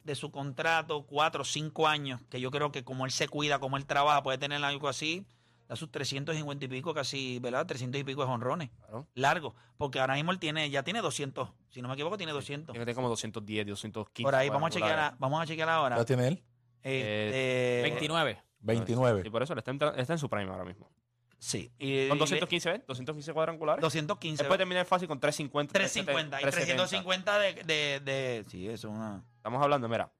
de 0.04 0.14
su 0.14 0.30
contrato 0.30 1.04
cuatro 1.04 1.42
o 1.42 1.44
cinco 1.44 1.88
años, 1.88 2.20
que 2.30 2.40
yo 2.40 2.52
creo 2.52 2.70
que 2.70 2.84
como 2.84 3.04
él 3.06 3.10
se 3.10 3.26
cuida, 3.26 3.58
como 3.58 3.76
él 3.76 3.86
trabaja, 3.86 4.22
puede 4.22 4.38
tener 4.38 4.62
algo 4.64 4.88
así, 4.88 5.26
da 5.68 5.76
sus 5.76 5.90
350 5.90 6.64
y 6.64 6.68
pico, 6.68 6.94
casi, 6.94 7.38
¿verdad? 7.40 7.66
300 7.66 8.00
y 8.00 8.04
pico 8.04 8.24
de 8.24 8.30
honrones. 8.30 8.70
Claro. 8.78 9.06
Largo. 9.14 9.54
Porque 9.76 9.98
ahora 10.00 10.14
mismo 10.14 10.32
él 10.32 10.38
tiene, 10.38 10.70
ya 10.70 10.82
tiene 10.82 11.00
200. 11.02 11.50
Si 11.70 11.82
no 11.82 11.88
me 11.88 11.94
equivoco, 11.94 12.16
tiene 12.16 12.32
200. 12.32 12.72
Tiene 12.74 12.94
como 12.94 13.08
210, 13.08 13.66
215. 13.66 14.22
Por 14.24 14.34
ahí, 14.34 14.48
vamos 14.48 14.68
a 14.68 14.70
chequear, 14.70 14.88
cuadrangulares. 14.90 15.18
vamos 15.20 15.42
a 15.42 15.46
chequear 15.46 15.68
ahora. 15.68 15.96
¿Ya 15.96 16.04
tiene 16.04 16.28
él? 16.28 16.44
Eh, 16.82 17.80
eh, 17.82 17.82
29. 17.82 18.42
29. 18.60 19.22
Y 19.24 19.30
por 19.30 19.42
eso 19.42 19.52
él 19.52 19.58
está, 19.58 19.70
en, 19.70 19.78
está 19.96 20.12
en 20.12 20.18
su 20.18 20.28
prime 20.28 20.50
ahora 20.50 20.64
mismo. 20.64 20.90
Sí. 21.38 21.70
Y- 21.78 22.08
Con 22.08 22.16
y- 22.16 22.20
215, 22.20 22.70
¿ves? 22.70 22.86
215 22.86 23.32
cuadrangulares. 23.32 23.82
215. 23.82 24.42
Él 24.42 24.46
puede 24.48 24.58
terminar 24.58 24.86
fácil 24.86 25.06
con 25.08 25.20
350. 25.20 25.72
350. 25.72 26.40
Y 26.40 26.44
350 26.44 27.38
de, 27.38 27.54
de, 27.64 28.00
de. 28.00 28.44
Sí, 28.48 28.68
eso 28.68 28.88
es 28.88 28.94
una. 28.94 29.22
Estamos 29.36 29.62
hablando, 29.62 29.88
mira. 29.88 30.10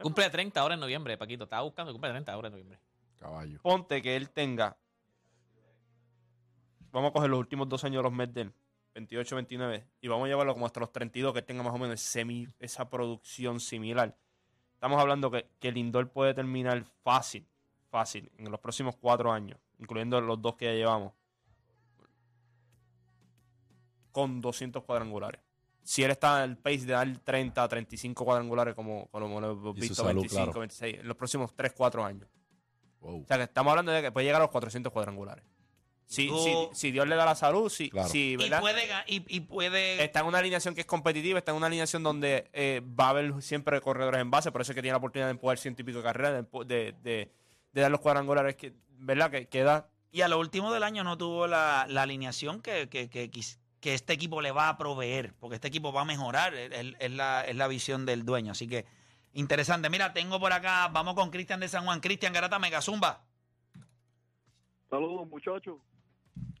Cumple 0.00 0.28
30 0.28 0.60
ahora 0.60 0.74
en 0.74 0.80
noviembre, 0.80 1.16
Paquito. 1.16 1.44
Estaba 1.44 1.62
buscando, 1.62 1.92
cumple 1.92 2.10
30 2.10 2.32
ahora 2.32 2.48
en 2.48 2.52
noviembre. 2.52 2.78
Caballo. 3.16 3.60
ponte 3.62 4.02
que 4.02 4.16
él 4.16 4.30
tenga. 4.30 4.76
Vamos 6.92 7.10
a 7.10 7.12
coger 7.12 7.30
los 7.30 7.38
últimos 7.38 7.68
dos 7.68 7.84
años 7.84 7.98
de 7.98 8.02
los 8.04 8.12
Mets 8.12 8.34
de 8.34 8.40
él, 8.42 8.52
28, 8.94 9.36
29, 9.36 9.86
y 10.00 10.08
vamos 10.08 10.24
a 10.24 10.28
llevarlo 10.28 10.54
como 10.54 10.66
hasta 10.66 10.80
los 10.80 10.92
32, 10.92 11.34
que 11.34 11.42
tenga 11.42 11.62
más 11.62 11.74
o 11.74 11.78
menos 11.78 12.00
semi, 12.00 12.48
esa 12.58 12.88
producción 12.88 13.60
similar. 13.60 14.16
Estamos 14.72 15.00
hablando 15.00 15.30
que, 15.30 15.46
que 15.58 15.72
Lindor 15.72 16.10
puede 16.10 16.32
terminar 16.32 16.84
fácil, 17.02 17.46
fácil, 17.90 18.30
en 18.38 18.50
los 18.50 18.60
próximos 18.60 18.96
cuatro 18.96 19.32
años, 19.32 19.58
incluyendo 19.78 20.20
los 20.20 20.40
dos 20.40 20.56
que 20.56 20.66
ya 20.66 20.72
llevamos, 20.72 21.12
con 24.12 24.40
200 24.40 24.82
cuadrangulares. 24.84 25.42
Si 25.82 26.02
él 26.02 26.10
está 26.10 26.42
en 26.42 26.52
el 26.52 26.56
pace 26.56 26.86
de 26.86 26.94
dar 26.94 27.18
30 27.18 27.62
a 27.62 27.68
35 27.68 28.24
cuadrangulares, 28.24 28.74
como, 28.74 29.08
como 29.08 29.40
lo 29.40 29.52
hemos 29.52 29.74
visto, 29.74 29.94
salud, 29.94 30.22
25, 30.22 30.44
claro. 30.44 30.60
26, 30.60 30.98
en 31.00 31.08
los 31.08 31.16
próximos 31.16 31.54
3, 31.54 31.72
4 31.76 32.04
años. 32.04 32.28
Wow. 33.06 33.22
O 33.22 33.26
sea, 33.26 33.36
que 33.38 33.44
estamos 33.44 33.70
hablando 33.70 33.92
de 33.92 34.02
que 34.02 34.12
puede 34.12 34.26
llegar 34.26 34.40
a 34.40 34.44
los 34.44 34.50
400 34.50 34.92
cuadrangulares. 34.92 35.44
Si, 36.08 36.28
si, 36.28 36.54
si 36.72 36.90
Dios 36.92 37.08
le 37.08 37.16
da 37.16 37.24
la 37.24 37.34
salud, 37.34 37.68
si, 37.68 37.90
Claro. 37.90 38.08
si, 38.08 38.32
Y 38.32 38.36
¿verdad? 38.36 38.60
puede, 38.60 38.88
ga- 38.88 39.02
y, 39.08 39.24
y 39.28 39.40
puede 39.40 40.04
está 40.04 40.20
en 40.20 40.26
una 40.26 40.38
alineación 40.38 40.72
que 40.74 40.82
es 40.82 40.86
competitiva, 40.86 41.38
está 41.38 41.50
en 41.50 41.56
una 41.56 41.66
alineación 41.66 42.04
donde 42.04 42.48
eh, 42.52 42.80
va 42.98 43.06
a 43.06 43.10
haber 43.10 43.42
siempre 43.42 43.80
corredores 43.80 44.20
en 44.20 44.30
base, 44.30 44.52
por 44.52 44.60
eso 44.60 44.70
es 44.70 44.76
que 44.76 44.82
tiene 44.82 44.92
la 44.92 44.98
oportunidad 44.98 45.26
de 45.26 45.32
empujar 45.32 45.58
ciento 45.58 45.82
y 45.82 45.84
pico 45.84 45.98
de 45.98 46.04
carreras, 46.04 46.32
de, 46.52 46.64
de, 46.64 46.94
de- 47.02 47.30
de 47.72 47.80
dar 47.80 47.90
los 47.90 48.00
cuadrangulares 48.00 48.54
que, 48.54 48.72
¿verdad? 48.98 49.30
Que, 49.32 49.48
que 49.48 49.62
da. 49.64 49.88
Y 50.12 50.20
a 50.20 50.28
lo 50.28 50.38
último 50.38 50.72
del 50.72 50.84
año 50.84 51.02
no 51.02 51.18
tuvo 51.18 51.46
la, 51.48 51.86
la 51.88 52.02
alineación 52.02 52.62
que, 52.62 52.88
que, 52.88 53.10
que, 53.10 53.30
este 53.94 54.12
equipo 54.12 54.40
le 54.40 54.50
va 54.52 54.68
a 54.68 54.78
proveer, 54.78 55.34
porque 55.40 55.56
este 55.56 55.68
equipo 55.68 55.92
va 55.92 56.02
a 56.02 56.04
mejorar, 56.04 56.54
es- 56.54 56.94
es 56.98 57.10
la, 57.10 57.44
es 57.44 57.56
la 57.56 57.66
visión 57.68 58.06
del 58.06 58.24
dueño. 58.24 58.52
Así 58.52 58.66
que 58.68 58.84
interesante. 59.36 59.88
Mira, 59.88 60.12
tengo 60.12 60.40
por 60.40 60.52
acá, 60.52 60.88
vamos 60.88 61.14
con 61.14 61.30
Cristian 61.30 61.60
de 61.60 61.68
San 61.68 61.84
Juan. 61.84 62.00
Cristian 62.00 62.32
Garata 62.32 62.58
Megazumba. 62.58 63.22
Saludos, 64.90 65.28
muchachos. 65.28 65.78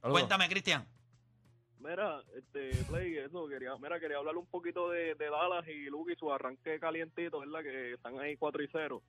Cuéntame, 0.00 0.48
Cristian. 0.48 0.86
Mira, 1.78 2.20
este, 2.36 2.70
Play, 2.84 3.16
eso, 3.18 3.46
quería, 3.48 3.76
mira, 3.76 4.00
quería 4.00 4.16
hablar 4.16 4.36
un 4.36 4.46
poquito 4.46 4.90
de, 4.90 5.14
de 5.14 5.30
Dallas 5.30 5.66
y 5.68 5.84
Luke 5.84 6.12
y 6.12 6.16
su 6.16 6.32
arranque 6.32 6.80
calientito, 6.80 7.40
¿verdad? 7.40 7.62
Que 7.62 7.92
están 7.94 8.18
ahí 8.18 8.36
4 8.36 8.62
y 8.62 8.68
0. 8.72 9.02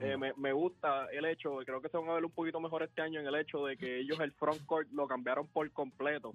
Eh, 0.00 0.16
me, 0.16 0.32
me 0.36 0.52
gusta 0.52 1.06
el 1.10 1.24
hecho, 1.24 1.56
creo 1.66 1.80
que 1.80 1.88
se 1.88 1.96
van 1.96 2.08
a 2.08 2.14
ver 2.14 2.24
un 2.24 2.30
poquito 2.30 2.60
mejor 2.60 2.84
este 2.84 3.02
año 3.02 3.18
en 3.18 3.26
el 3.26 3.34
hecho 3.34 3.66
de 3.66 3.76
que 3.76 3.98
ellos 3.98 4.20
el 4.20 4.30
front 4.32 4.64
court 4.64 4.88
lo 4.92 5.08
cambiaron 5.08 5.48
por 5.48 5.68
completo. 5.72 6.32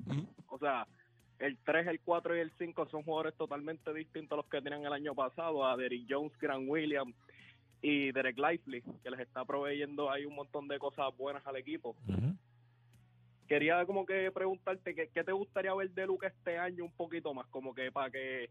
O 0.48 0.60
sea, 0.60 0.86
el 1.46 1.58
3, 1.66 1.88
el 1.88 2.00
4 2.02 2.36
y 2.38 2.40
el 2.40 2.52
5 2.58 2.88
son 2.90 3.04
jugadores 3.04 3.36
totalmente 3.36 3.94
distintos 3.94 4.32
a 4.34 4.38
los 4.38 4.46
que 4.48 4.62
tenían 4.62 4.86
el 4.86 4.94
año 4.94 5.14
pasado, 5.14 5.66
a 5.66 5.76
Derrick 5.78 6.06
Jones, 6.10 6.32
Grant 6.40 6.66
Williams 6.68 7.14
y 7.82 8.12
Derek 8.14 8.38
Lively, 8.38 8.82
que 9.04 9.10
les 9.12 9.20
está 9.20 9.44
proveyendo 9.44 10.10
ahí 10.10 10.26
un 10.26 10.36
montón 10.36 10.68
de 10.68 10.80
cosas 10.80 11.08
buenas 11.18 11.46
al 11.46 11.58
equipo. 11.58 11.96
Quería 13.48 13.86
como 13.86 14.06
que 14.06 14.32
preguntarte 14.32 14.96
qué, 14.96 15.10
qué 15.14 15.24
te 15.24 15.32
gustaría 15.34 15.74
ver 15.74 15.90
de 15.92 16.06
Luca 16.08 16.28
este 16.28 16.58
año 16.58 16.86
un 16.86 16.92
poquito 16.94 17.34
más, 17.34 17.46
como 17.48 17.74
que 17.76 17.92
para 17.92 18.10
que 18.10 18.50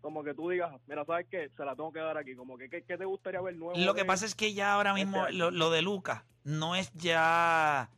como 0.00 0.24
que 0.24 0.32
tú 0.32 0.48
digas, 0.48 0.72
mira, 0.86 1.04
¿sabes 1.04 1.26
qué? 1.30 1.50
Se 1.54 1.62
la 1.62 1.76
tengo 1.76 1.92
que 1.92 1.98
dar 2.00 2.16
aquí, 2.16 2.34
como 2.34 2.56
que 2.56 2.70
qué, 2.70 2.82
qué 2.84 2.96
te 2.96 3.04
gustaría 3.04 3.42
ver 3.42 3.54
nuevo. 3.54 3.78
Lo 3.78 3.92
que 3.92 4.00
de- 4.00 4.06
pasa 4.06 4.24
es 4.24 4.34
que 4.34 4.54
ya 4.54 4.72
ahora 4.72 4.94
mismo 4.94 5.26
este 5.26 5.34
lo, 5.36 5.48
año. 5.48 5.58
lo 5.58 5.70
de 5.70 5.82
Luca 5.82 6.24
no 6.42 6.74
es 6.74 6.90
ya. 6.94 7.90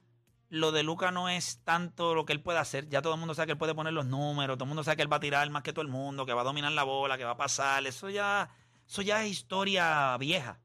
Lo 0.55 0.71
de 0.71 0.83
Luca 0.83 1.11
no 1.11 1.31
es 1.31 1.61
tanto 1.65 2.15
lo 2.15 2.27
que 2.27 2.35
él 2.35 2.43
puede 2.43 2.59
hacer. 2.59 2.87
Ya 2.91 3.01
todo 3.01 3.15
el 3.15 3.19
mundo 3.19 3.33
sabe 3.35 3.47
que 3.47 3.53
él 3.53 3.59
puede 3.59 3.75
poner 3.75 3.95
los 3.95 4.05
números, 4.05 4.59
todo 4.59 4.65
el 4.65 4.69
mundo 4.69 4.85
sabe 4.85 4.97
que 4.97 5.03
él 5.03 5.11
va 5.11 5.17
a 5.17 5.21
tirar 5.21 5.49
más 5.49 5.63
que 5.63 5.73
todo 5.73 5.81
el 5.81 5.89
mundo, 5.89 6.27
que 6.27 6.35
va 6.35 6.43
a 6.43 6.45
dominar 6.45 6.71
la 6.73 6.83
bola, 6.83 7.17
que 7.17 7.25
va 7.25 7.31
a 7.31 7.37
pasar. 7.39 7.87
Eso 7.87 8.11
ya, 8.11 8.51
eso 8.87 9.01
ya 9.01 9.25
es 9.25 9.31
historia 9.31 10.15
vieja. 10.19 10.61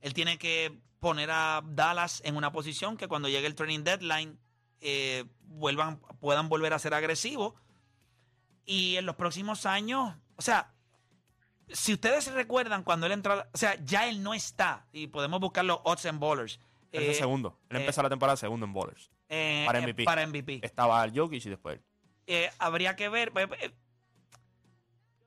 Él 0.00 0.14
tiene 0.14 0.38
que 0.38 0.78
poner 1.00 1.32
a 1.32 1.62
Dallas 1.64 2.22
en 2.24 2.36
una 2.36 2.52
posición 2.52 2.96
que 2.96 3.08
cuando 3.08 3.28
llegue 3.28 3.48
el 3.48 3.56
training 3.56 3.82
deadline 3.82 4.38
eh, 4.80 5.24
vuelvan, 5.40 5.98
puedan 6.20 6.48
volver 6.48 6.72
a 6.72 6.78
ser 6.78 6.94
agresivos. 6.94 7.54
Y 8.66 8.94
en 8.94 9.04
los 9.04 9.16
próximos 9.16 9.66
años, 9.66 10.14
o 10.36 10.42
sea, 10.42 10.72
si 11.68 11.94
ustedes 11.94 12.32
recuerdan 12.32 12.84
cuando 12.84 13.06
él 13.06 13.12
entró, 13.12 13.32
a 13.32 13.36
la- 13.36 13.48
o 13.52 13.58
sea, 13.58 13.74
ya 13.84 14.08
él 14.08 14.22
no 14.22 14.32
está, 14.32 14.86
y 14.92 15.08
podemos 15.08 15.40
buscar 15.40 15.64
los 15.64 15.80
odds 15.82 16.06
and 16.06 16.20
bowlers. 16.20 16.60
Él 16.92 17.04
es 17.04 17.16
eh, 17.16 17.20
segundo. 17.20 17.58
Él 17.68 17.76
eh, 17.76 17.80
empezó 17.80 18.02
la 18.02 18.08
temporada 18.08 18.36
segundo 18.36 18.66
en 18.66 18.72
bowlers. 18.72 19.10
eh, 19.28 19.62
para 19.66 19.78
eh, 19.78 19.82
MVP. 19.82 20.04
para 20.04 20.26
MVP. 20.26 20.60
Estaba 20.62 21.06
Jokic 21.14 21.44
y 21.46 21.48
después 21.50 21.76
él. 21.78 21.84
Eh, 22.26 22.50
habría 22.58 22.96
que 22.96 23.08
ver. 23.08 23.32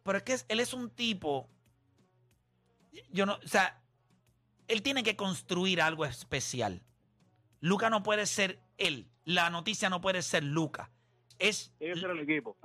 Pero 0.04 0.18
es 0.18 0.24
que 0.24 0.38
él 0.50 0.60
es 0.60 0.74
un 0.74 0.90
tipo. 0.90 1.50
Yo 3.12 3.26
no. 3.26 3.40
O 3.44 3.48
sea, 3.48 3.82
él 4.68 4.82
tiene 4.82 5.04
que 5.04 5.16
construir 5.16 5.82
algo 5.82 6.06
especial. 6.06 6.84
Luca 7.62 7.90
no 7.90 8.04
puede 8.04 8.26
ser 8.26 8.60
él. 8.78 9.08
La 9.26 9.50
noticia 9.50 9.90
no 9.90 10.02
puede 10.02 10.22
ser 10.22 10.44
Luca. 10.44 10.92
Es 11.40 11.74
Tiene 11.80 11.94
que 11.96 12.00
ser 12.02 12.10
el 12.12 12.20
equipo. 12.20 12.58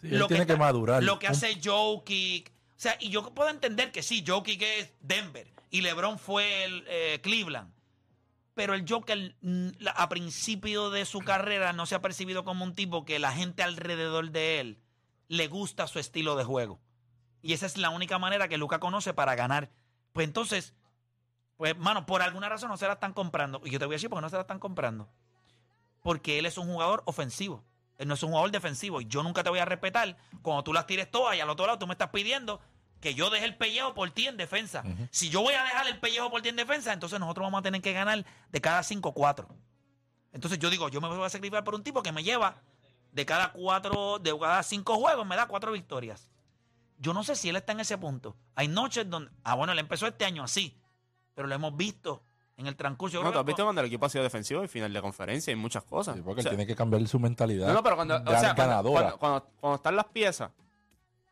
Sí, 0.00 0.08
él 0.14 0.24
tiene 0.28 0.46
que, 0.46 0.52
está- 0.52 0.56
madurar. 0.56 1.02
Lo 1.02 1.18
que 1.18 1.26
hace 1.28 1.58
Jokic. 1.62 2.50
O 2.50 2.80
sea, 2.80 2.96
y 3.00 3.10
yo 3.10 3.34
puedo 3.34 3.50
entender 3.50 3.90
que 3.90 4.02
sí, 4.02 4.24
Jokic 4.26 4.62
es 4.62 4.92
Denver 5.00 5.52
y 5.70 5.80
LeBron 5.80 6.18
fue 6.18 6.64
el, 6.64 6.84
eh, 6.88 7.20
Cleveland. 7.22 7.72
Pero 8.58 8.74
el 8.74 8.84
Joker 8.88 9.36
a 9.94 10.08
principio 10.08 10.90
de 10.90 11.04
su 11.04 11.20
carrera 11.20 11.72
no 11.72 11.86
se 11.86 11.94
ha 11.94 12.02
percibido 12.02 12.42
como 12.42 12.64
un 12.64 12.74
tipo 12.74 13.04
que 13.04 13.20
la 13.20 13.30
gente 13.30 13.62
alrededor 13.62 14.32
de 14.32 14.58
él 14.58 14.82
le 15.28 15.46
gusta 15.46 15.86
su 15.86 16.00
estilo 16.00 16.34
de 16.34 16.42
juego. 16.42 16.80
Y 17.40 17.52
esa 17.52 17.66
es 17.66 17.76
la 17.76 17.90
única 17.90 18.18
manera 18.18 18.48
que 18.48 18.58
Luca 18.58 18.80
conoce 18.80 19.14
para 19.14 19.36
ganar. 19.36 19.70
Pues 20.12 20.26
entonces, 20.26 20.74
pues, 21.56 21.78
mano, 21.78 22.04
por 22.04 22.20
alguna 22.20 22.48
razón 22.48 22.68
no 22.68 22.76
se 22.76 22.88
la 22.88 22.94
están 22.94 23.12
comprando. 23.12 23.60
Y 23.64 23.70
yo 23.70 23.78
te 23.78 23.84
voy 23.84 23.94
a 23.94 23.98
decir 23.98 24.10
por 24.10 24.18
qué 24.18 24.22
no 24.22 24.28
se 24.28 24.34
la 24.34 24.42
están 24.42 24.58
comprando. 24.58 25.08
Porque 26.02 26.40
él 26.40 26.44
es 26.44 26.58
un 26.58 26.66
jugador 26.66 27.04
ofensivo. 27.06 27.62
Él 27.96 28.08
no 28.08 28.14
es 28.14 28.22
un 28.24 28.30
jugador 28.30 28.50
defensivo. 28.50 29.00
Y 29.00 29.06
yo 29.06 29.22
nunca 29.22 29.44
te 29.44 29.50
voy 29.50 29.60
a 29.60 29.66
respetar 29.66 30.16
cuando 30.42 30.64
tú 30.64 30.72
las 30.72 30.84
tires 30.84 31.08
todas 31.08 31.36
y 31.36 31.40
al 31.40 31.48
otro 31.48 31.64
lado 31.64 31.78
tú 31.78 31.86
me 31.86 31.94
estás 31.94 32.10
pidiendo 32.10 32.60
que 33.00 33.14
yo 33.14 33.30
deje 33.30 33.44
el 33.44 33.56
pellejo 33.56 33.94
por 33.94 34.10
ti 34.10 34.26
en 34.26 34.36
defensa. 34.36 34.82
Si 35.10 35.28
yo 35.30 35.40
voy 35.42 35.54
a 35.54 35.62
dejar 35.62 35.86
el 35.86 35.98
pellejo 36.00 36.30
por 36.30 36.42
ti 36.42 36.48
en 36.48 36.56
defensa, 36.56 36.92
entonces 36.92 37.18
nosotros 37.20 37.44
vamos 37.46 37.60
a 37.60 37.62
tener 37.62 37.80
que 37.80 37.92
ganar 37.92 38.24
de 38.50 38.60
cada 38.60 38.80
5-4. 38.82 39.46
Entonces 40.32 40.58
yo 40.58 40.68
digo, 40.70 40.88
yo 40.88 41.00
me 41.00 41.08
voy 41.08 41.24
a 41.24 41.30
sacrificar 41.30 41.64
por 41.64 41.74
un 41.74 41.82
tipo 41.82 42.02
que 42.02 42.12
me 42.12 42.22
lleva 42.22 42.56
de 43.12 43.24
cada 43.24 43.52
cuatro, 43.52 44.18
de 44.18 44.36
cada 44.38 44.62
cinco 44.62 44.96
juegos, 44.96 45.26
me 45.26 45.36
da 45.36 45.46
cuatro 45.46 45.72
victorias. 45.72 46.28
Yo 46.98 47.14
no 47.14 47.22
sé 47.24 47.36
si 47.36 47.48
él 47.48 47.56
está 47.56 47.72
en 47.72 47.80
ese 47.80 47.96
punto. 47.96 48.36
Hay 48.54 48.68
noches 48.68 49.08
donde. 49.08 49.30
Ah, 49.44 49.54
bueno, 49.54 49.72
él 49.72 49.78
empezó 49.78 50.06
este 50.06 50.24
año 50.24 50.42
así. 50.42 50.76
Pero 51.34 51.46
lo 51.48 51.54
hemos 51.54 51.76
visto 51.76 52.22
en 52.56 52.66
el 52.66 52.74
transcurso. 52.76 53.22
No, 53.22 53.30
tú 53.32 53.38
has 53.38 53.44
que 53.44 53.46
visto 53.46 53.62
cuando 53.64 53.80
el 53.80 53.86
equipo 53.86 54.04
ha 54.06 54.08
sido 54.08 54.24
defensivo 54.24 54.64
y 54.64 54.68
final 54.68 54.92
de 54.92 55.00
conferencia 55.00 55.52
y 55.52 55.56
muchas 55.56 55.84
cosas. 55.84 56.16
Sí, 56.16 56.22
porque 56.22 56.40
O 56.40 56.42
sea, 56.42 56.50
él 56.50 56.56
tiene 56.56 56.66
que 56.66 56.74
cambiar 56.74 57.06
su 57.06 57.20
mentalidad. 57.20 57.68
No, 57.68 57.74
no, 57.74 57.82
pero 57.84 57.94
cuando, 57.96 58.16
o 58.16 58.18
sea, 58.38 58.54
cuando, 58.56 58.90
cuando, 58.90 59.18
cuando- 59.18 59.46
cuando 59.60 59.76
están 59.76 59.94
las 59.96 60.06
piezas, 60.06 60.50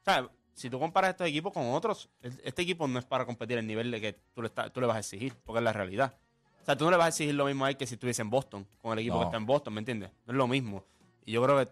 ¿sabes? 0.05 0.31
Si 0.57 0.71
tú 0.71 0.79
comparas 0.81 1.11
estos 1.11 1.27
equipos 1.29 1.53
con 1.53 1.73
otros, 1.75 2.09
este 2.23 2.63
equipo 2.63 2.89
no 2.89 2.99
es 2.99 3.05
para 3.05 3.27
competir 3.27 3.59
el 3.59 3.67
nivel 3.67 3.91
de 3.91 4.01
que 4.01 4.13
tú 4.35 4.41
le, 4.41 4.49
estás- 4.49 4.73
tú 4.73 4.81
le 4.81 4.87
vas 4.87 4.97
a 4.97 5.01
exigir, 5.01 5.35
porque 5.45 5.59
es 5.59 5.65
la 5.65 5.73
realidad. 5.73 6.15
O 6.63 6.65
sea, 6.65 6.77
tú 6.77 6.85
no 6.87 6.91
le 6.91 6.97
vas 6.97 7.05
a 7.07 7.09
exigir 7.11 7.35
lo 7.35 7.45
mismo 7.45 7.67
a 7.67 7.69
él 7.69 7.77
que 7.77 7.87
si 7.87 7.95
estuviese 7.95 8.23
en 8.23 8.31
Boston, 8.31 8.67
con 8.81 8.93
el 8.95 9.01
equipo 9.01 9.17
No. 9.17 9.21
que 9.21 9.25
está 9.27 9.37
en 9.37 9.45
Boston, 9.47 9.75
¿me 9.75 9.81
entiendes? 9.81 10.11
No 10.27 10.33
es 10.33 10.37
lo 10.37 10.49
mismo. 10.49 10.83
Y 11.27 11.33
yo 11.33 11.43
creo 11.45 11.59
que, 11.65 11.71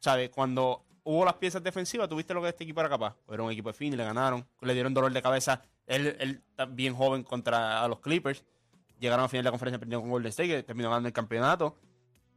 ¿sabes? 0.00 0.30
Cuando 0.30 0.84
hubo 1.04 1.24
las 1.24 1.34
piezas 1.34 1.62
defensivas, 1.62 2.08
tuviste 2.08 2.34
lo 2.34 2.42
que 2.42 2.48
este 2.48 2.64
equipo 2.64 2.80
era 2.80 2.90
capaz. 2.90 3.14
Era 3.30 3.42
un 3.44 3.52
equipo 3.52 3.68
de 3.70 3.74
fin 3.74 3.92
y 3.92 3.96
le 3.96 4.04
ganaron, 4.04 4.44
le 4.62 4.74
dieron 4.74 4.92
dolor 4.92 5.12
de 5.12 5.22
cabeza. 5.22 5.62
Él, 5.86 6.16
él 6.18 6.42
está 6.50 6.64
bien 6.66 6.94
joven 6.94 7.22
contra 7.22 7.82
a 7.84 7.88
los 7.88 8.00
Clippers. 8.00 8.44
Llegaron 8.98 9.24
a 9.24 9.28
final 9.28 9.44
de 9.44 9.48
la 9.48 9.50
conferencia 9.52 9.78
perdiendo 9.78 10.00
con 10.02 10.10
Golden 10.10 10.30
State, 10.30 10.48
que 10.48 10.62
terminó 10.64 10.88
ganando 10.90 11.06
el 11.06 11.12
campeonato. 11.12 11.76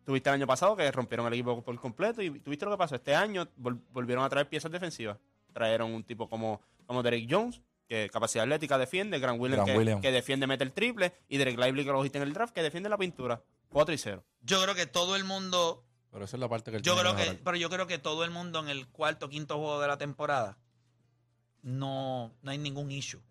Tuviste 0.06 0.30
el 0.30 0.36
año 0.36 0.48
pasado 0.48 0.76
que 0.76 0.90
rompieron 0.92 1.26
el 1.28 1.34
equipo 1.34 1.62
por 1.64 1.76
completo 1.80 2.22
y 2.22 2.40
tuviste 2.40 2.66
lo 2.66 2.72
que 2.72 2.78
pasó. 2.78 2.96
Este 2.96 3.16
año 3.16 3.48
vol- 3.60 3.82
volvieron 3.92 4.24
a 4.24 4.30
traer 4.30 4.48
piezas 4.48 4.72
defensivas. 4.72 5.18
Trajeron 5.58 5.92
un 5.92 6.04
tipo 6.04 6.30
como, 6.30 6.62
como 6.86 7.02
Derek 7.02 7.26
Jones, 7.28 7.64
que 7.88 8.12
capacidad 8.12 8.44
atlética 8.44 8.78
defiende, 8.78 9.18
Grant 9.18 9.42
Williams, 9.42 9.66
Grant 9.66 9.72
que, 9.72 9.78
Williams. 9.80 10.02
que 10.04 10.12
defiende, 10.12 10.46
mete 10.46 10.64
el 10.64 10.72
triple, 10.72 11.14
y 11.28 11.38
Derek 11.38 11.58
Lively, 11.58 11.84
que 11.84 11.92
lo 11.92 12.06
en 12.06 12.22
el 12.22 12.32
draft, 12.32 12.54
que 12.54 12.62
defiende 12.62 12.90
la 12.90 12.98
pintura. 13.00 13.42
4 13.70 13.96
y 13.96 13.98
0. 13.98 14.24
Yo 14.42 14.62
creo 14.62 14.76
que 14.76 14.86
todo 14.86 15.16
el 15.16 15.24
mundo. 15.24 15.84
Pero 16.12 16.26
esa 16.26 16.38
es 16.38 16.42
la 16.42 16.48
parte 16.48 16.70
que 16.70 16.78
él 16.78 16.84
Yo 16.84 16.94
tiene 16.94 17.10
creo 17.10 17.16
que. 17.16 17.34
Pero 17.44 17.58
yo 17.58 17.72
creo 17.72 17.88
que 17.88 17.98
todo 17.98 18.24
el 18.24 18.30
mundo 18.30 18.60
en 18.60 18.70
el 18.70 18.88
cuarto 18.88 19.30
quinto 19.30 19.58
juego 19.58 19.82
de 19.82 19.88
la 19.88 19.98
temporada. 19.98 20.60
No, 21.64 22.32
no 22.44 22.52
hay 22.52 22.60
ningún 22.60 22.92
issue. 22.92 23.22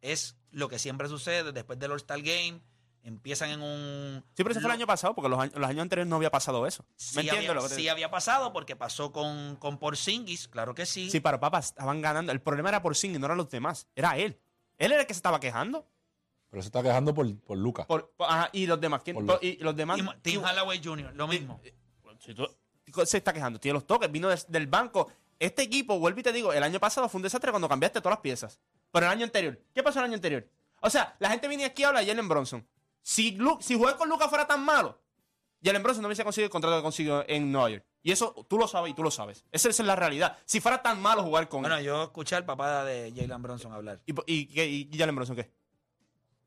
Es 0.00 0.36
lo 0.52 0.68
que 0.68 0.78
siempre 0.78 1.08
sucede 1.08 1.50
después 1.50 1.76
del 1.80 1.90
All-Star 1.90 2.22
Game. 2.22 2.60
Empiezan 3.06 3.50
en 3.50 3.60
un. 3.62 4.24
Sí, 4.34 4.42
pero 4.42 4.52
ese 4.52 4.60
fue 4.60 4.70
el 4.70 4.74
año 4.74 4.86
pasado, 4.86 5.14
porque 5.14 5.28
los 5.28 5.38
años, 5.38 5.54
los 5.54 5.68
años 5.68 5.82
anteriores 5.82 6.08
no 6.08 6.16
había 6.16 6.30
pasado 6.30 6.66
eso. 6.66 6.86
Sí 6.96 7.16
¿Me 7.16 7.20
entiendes 7.22 7.50
había, 7.50 7.54
lo 7.54 7.62
que 7.62 7.68
te 7.68 7.74
sí 7.74 7.80
digo? 7.82 7.92
había 7.92 8.10
pasado 8.10 8.52
porque 8.54 8.76
pasó 8.76 9.12
con, 9.12 9.56
con 9.56 9.78
Porzingis, 9.78 10.48
claro 10.48 10.74
que 10.74 10.86
sí. 10.86 11.10
Sí, 11.10 11.20
pero 11.20 11.38
papas 11.38 11.66
estaban 11.66 12.00
ganando. 12.00 12.32
El 12.32 12.40
problema 12.40 12.70
era 12.70 12.80
por 12.80 12.96
Singh, 12.96 13.18
no 13.18 13.26
eran 13.26 13.36
los 13.36 13.50
demás. 13.50 13.86
Era 13.94 14.16
él. 14.16 14.40
Él 14.78 14.92
era 14.92 15.02
el 15.02 15.06
que 15.06 15.12
se 15.12 15.18
estaba 15.18 15.38
quejando. 15.38 15.86
Pero 16.48 16.62
se 16.62 16.68
está 16.68 16.82
quejando 16.82 17.12
por, 17.12 17.38
por 17.40 17.58
Lucas. 17.58 17.84
Por, 17.86 18.10
por- 18.16 18.26
ajá, 18.30 18.48
y 18.52 18.66
los 18.66 18.80
demás. 18.80 19.02
¿quién? 19.04 19.26
Por 19.26 19.38
y 19.44 19.56
los 19.58 19.76
demás. 19.76 19.98
Y 19.98 20.20
Tim 20.22 20.42
Holloway 20.42 20.80
Jr., 20.82 21.12
lo 21.14 21.28
mismo. 21.28 21.60
Si 22.20 22.32
tú- 22.34 22.48
se 23.04 23.18
está 23.18 23.32
quejando, 23.34 23.58
tiene 23.60 23.74
los 23.74 23.86
toques, 23.86 24.10
vino 24.10 24.28
des- 24.30 24.50
del 24.50 24.66
banco. 24.66 25.12
Este 25.38 25.62
equipo, 25.62 25.98
vuelvo 25.98 26.20
y 26.20 26.22
te 26.22 26.32
digo, 26.32 26.52
el 26.54 26.62
año 26.62 26.80
pasado 26.80 27.08
fue 27.10 27.18
un 27.18 27.22
desastre 27.24 27.50
cuando 27.50 27.68
cambiaste 27.68 28.00
todas 28.00 28.12
las 28.16 28.20
piezas. 28.22 28.60
Pero 28.92 29.04
el 29.06 29.12
año 29.12 29.24
anterior, 29.24 29.60
¿qué 29.74 29.82
pasó 29.82 29.98
el 29.98 30.06
año 30.06 30.14
anterior? 30.14 30.48
O 30.80 30.88
sea, 30.88 31.16
la 31.18 31.28
gente 31.30 31.48
viene 31.48 31.64
aquí 31.64 31.82
y 31.82 31.84
habla 31.84 32.00
de 32.00 32.06
Jalen 32.06 32.28
Bronson. 32.28 32.66
Si, 33.04 33.38
si 33.60 33.74
jugar 33.76 33.96
con 33.98 34.08
Lucas 34.08 34.30
fuera 34.30 34.46
tan 34.46 34.64
malo, 34.64 34.98
Jalen 35.62 35.82
Brunson 35.82 36.00
no 36.02 36.08
hubiese 36.08 36.24
conseguido 36.24 36.46
el 36.46 36.50
contrato 36.50 36.76
que 36.76 36.82
consiguió 36.82 37.22
en 37.28 37.52
Nueva 37.52 37.68
York. 37.68 37.84
Y 38.02 38.12
eso 38.12 38.34
tú 38.48 38.58
lo 38.58 38.66
sabes 38.66 38.92
y 38.92 38.94
tú 38.94 39.02
lo 39.02 39.10
sabes. 39.10 39.44
Esa, 39.52 39.68
esa 39.68 39.82
es 39.82 39.86
la 39.86 39.94
realidad. 39.94 40.38
Si 40.46 40.60
fuera 40.60 40.82
tan 40.82 41.00
malo 41.02 41.22
jugar 41.22 41.48
con 41.50 41.60
Bueno, 41.60 41.76
él. 41.76 41.84
yo 41.84 42.02
escuché 42.04 42.34
al 42.36 42.44
papá 42.46 42.82
de 42.84 43.12
Jalen 43.14 43.42
Bronson 43.42 43.72
hablar. 43.72 44.00
¿Y, 44.06 44.14
y, 44.26 44.46
qué- 44.46 44.66
y 44.66 44.90
Jalen 44.98 45.14
Brunson 45.16 45.36
qué? 45.36 45.50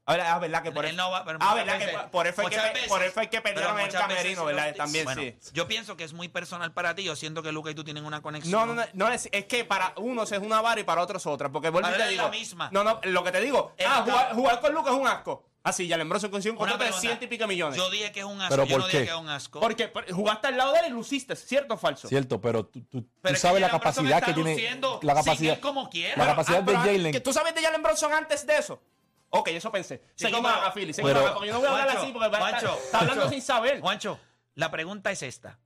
A 0.10 0.14
ver, 0.14 0.22
ah, 0.22 0.40
verdad 0.40 0.64
que 0.64 0.72
por 0.72 0.86
Él 0.86 0.96
no 0.96 1.12
va- 1.12 1.26
pero 1.26 1.38
Ah, 1.42 1.54
verdad 1.54 1.74
que 1.80 1.86
veces- 1.86 2.00
por- 2.02 2.12
por 2.12 2.28
él 2.28 2.34
fue 2.34 2.50
que, 2.50 2.56
veces- 2.58 2.88
por 2.88 3.04
él 3.04 3.12
fue 3.12 3.30
que 3.30 3.42
pero 3.42 3.56
perdieron 3.56 3.78
el 3.80 3.86
muchas 3.88 4.08
veces 4.08 4.18
camerino, 4.24 4.46
¿verdad? 4.46 4.76
También 4.76 5.04
Bueno, 5.04 5.22
sí. 5.22 5.36
Yo 5.54 5.68
pienso 5.68 5.98
que 5.98 6.06
es 6.06 6.14
muy 6.14 6.28
personal 6.30 6.72
para 6.74 6.96
ti. 6.96 7.04
Yo 7.04 7.16
siento 7.18 7.44
que 7.44 7.52
Luca 7.52 7.70
y 7.72 7.76
tú 7.76 7.84
tienen 7.84 8.06
una 8.06 8.22
conexión. 8.22 8.52
No, 8.52 8.66
no, 8.66 8.74
no, 8.74 8.88
no 8.94 9.10
es, 9.10 9.28
es 9.34 9.46
que 9.46 9.66
para 9.66 9.94
unos 9.98 10.32
es 10.32 10.40
una 10.40 10.62
vara 10.62 10.80
y 10.80 10.86
para 10.86 11.02
otros 11.02 11.26
otra. 11.26 11.52
Porque 11.52 11.70
vuelvo 11.72 11.90
y 11.90 11.94
te 11.98 12.08
digo. 12.08 12.24
la 12.24 12.30
misma. 12.30 12.70
No, 12.72 12.84
no, 12.86 13.02
lo 13.04 13.24
que 13.24 13.32
te 13.34 13.42
digo. 13.42 13.74
Ah, 13.86 14.04
jugar, 14.06 14.34
jugar 14.34 14.62
con 14.62 14.74
Lucas 14.74 14.94
es 14.94 15.00
un 15.00 15.08
asco. 15.08 15.44
Así, 15.68 15.90
Jalen 15.90 16.08
Brunson 16.08 16.32
consiguió 16.32 16.54
un 16.54 16.62
Una 16.64 16.72
contrato 16.72 16.96
de 16.96 17.02
ciento 17.02 17.26
y 17.26 17.28
pico 17.28 17.46
millones. 17.46 17.78
Yo 17.78 17.90
dije 17.90 18.12
que 18.14 18.20
es 18.22 18.26
un 18.26 18.40
asco. 18.40 18.50
¿Pero 18.52 18.64
yo 18.66 18.72
por 18.76 18.80
no 18.82 18.86
dije 18.88 19.00
qué? 19.00 19.06
que 19.06 19.12
es 19.12 19.18
un 19.18 19.28
asco. 19.30 19.60
Porque 19.60 19.88
por- 19.90 20.10
jugaste 20.12 20.48
al 20.48 20.58
lado 20.58 20.72
de 20.74 20.80
él 20.80 20.86
y 20.88 20.90
luciste, 20.92 21.36
¿cierto 21.36 21.74
o 21.74 21.78
falso? 21.78 22.08
Cierto, 22.08 22.40
pero 22.40 22.66
tú, 22.66 22.80
tú- 22.84 23.02
tú 23.02 23.10
Pero 23.22 23.36
es 23.36 23.42
sabes 23.42 23.60
la 23.60 23.68
Jalen 23.68 23.82
Brunson 23.82 24.06
capacidad 24.06 24.20
está 24.20 24.26
que 24.28 24.34
tiene. 24.34 24.52
luciendo 24.54 25.00
La 25.04 25.14
sin 25.16 25.24
capacidad, 25.26 25.54
él 25.56 25.60
como 25.60 25.90
quiera. 25.90 26.16
la 26.18 26.26
capacidad 26.32 26.60
Ah, 26.60 26.64
pero, 26.66 26.82
de 26.84 26.86
Jalen. 26.94 27.12
¿que 27.12 27.20
¿Tú 27.20 27.34
sabes 27.34 27.54
de 27.54 27.62
Jalen 27.62 27.84
Bronson 27.84 28.14
antes 28.14 28.48
de 28.48 28.58
eso? 28.58 28.82
Ok, 29.30 29.50
eso 29.50 29.70
pensé. 29.72 30.02
Seguimos 30.16 30.50
pero- 30.50 30.62
acá, 30.64 30.72
Philly. 30.74 30.94
Seguimos 30.94 31.14
pero- 31.14 31.26
acá, 31.26 31.34
porque 31.36 31.48
yo 31.48 31.54
no 31.54 31.60
voy 31.60 31.68
a 31.68 31.72
hablar 31.72 31.86
Juancho, 31.88 32.02
así 32.04 32.12
porque 32.14 32.28
va 32.30 32.38
a 32.38 32.40
estar- 32.50 32.62
Juancho, 32.62 32.84
está 32.86 33.00
hablando 33.00 33.22
Juancho, 33.24 33.34
sin 33.36 33.42
saber. 33.46 33.82
Juancho, 33.82 34.20
la 34.56 34.72
pregunta 34.72 35.12
es 35.12 35.22
esta. 35.24 35.60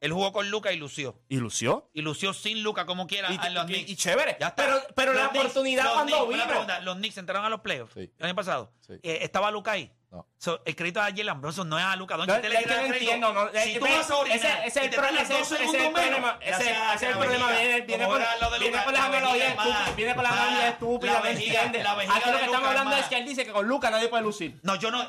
Él 0.00 0.12
jugó 0.12 0.32
con 0.32 0.48
Luca 0.50 0.72
y 0.72 0.76
lució. 0.76 1.20
¿Y 1.28 1.38
lució? 1.38 1.90
Y 1.92 2.02
lució 2.02 2.32
sin 2.32 2.62
Luca 2.62 2.86
como 2.86 3.06
quiera 3.08 3.32
Y, 3.32 3.46
en 3.46 3.54
los 3.54 3.64
y- 3.64 3.72
Knicks. 3.74 3.90
y 3.90 3.96
chévere. 3.96 4.36
Ya 4.40 4.48
está. 4.48 4.64
Pero, 4.64 4.80
pero 4.94 5.12
la 5.12 5.30
Knicks- 5.30 5.40
oportunidad 5.40 5.84
los 5.84 5.92
cuando 5.94 6.16
Knicks, 6.16 6.28
vino. 6.28 6.36
una 6.42 6.46
pregunta, 6.48 6.80
los 6.80 6.96
Knicks 6.96 7.18
entraron 7.18 7.44
a 7.44 7.48
los 7.48 7.60
playoffs 7.60 7.94
Sí. 7.94 8.12
el 8.18 8.24
año 8.26 8.34
pasado. 8.36 8.72
Sí. 8.86 8.92
Eh, 9.02 9.18
¿Estaba 9.22 9.50
Luca 9.50 9.72
ahí? 9.72 9.90
No. 10.10 10.26
So, 10.38 10.62
el 10.64 10.74
crédito 10.74 11.02
a 11.02 11.10
Jalen 11.14 11.38
Bronson 11.38 11.68
no 11.68 11.78
es 11.78 11.84
a 11.84 11.94
Luca 11.94 12.16
Doncic. 12.16 12.30
No, 12.30 12.36
Usted 12.36 12.48
es 12.48 12.54
le 12.54 12.64
que 12.64 12.70
no 12.70 12.76
crédito. 12.88 12.94
entiendo, 12.94 13.32
no, 13.34 13.48
si 13.50 13.56
eh, 13.58 13.78
tú 13.78 13.84
ves, 13.84 13.96
vas 13.98 14.10
a 14.10 14.16
orinar 14.16 14.36
ese- 14.38 14.48
ese 14.48 14.66
es 14.68 14.76
y 14.76 14.78
el 14.78 14.90
te 14.90 14.96
pro- 14.96 15.04
tardas 15.06 15.22
ese- 15.22 15.32
dos 15.34 15.42
ese 15.42 15.54
es 15.54 15.60
el 15.60 15.68
segundos 15.68 15.92
menos, 15.92 16.18
problema, 16.20 16.38
ese- 16.40 16.70
es 16.94 17.02
el 17.02 17.12
problema, 17.18 17.46
viene- 17.86 18.06
por- 18.06 18.20
era 18.22 18.36
lo 18.38 18.50
de 18.50 18.58
viene 18.58 18.78
por 18.78 18.92
viene 19.96 20.14
por 20.14 20.22
la 20.24 20.30
Más. 20.30 20.38
analogía 20.40 20.68
estúpida, 20.70 21.12
La 21.12 21.20
¿me 21.20 21.28
vejiga- 21.34 21.52
entiendes? 21.56 21.84
la 21.84 21.94
vejiga 21.94 22.16
Aquí 22.16 22.24
lo 22.26 22.32
de 22.32 22.38
que 22.38 22.44
estamos 22.46 22.68
Luka, 22.70 22.80
hablando 22.80 22.96
es 22.96 23.06
que 23.06 23.16
él 23.18 23.26
dice 23.26 23.44
que 23.44 23.52
con 23.52 23.68
Luca 23.68 23.90
nadie 23.90 24.08
puede 24.08 24.22
lucir. 24.22 24.58
No, 24.62 24.76
yo 24.76 24.90
no. 24.90 25.02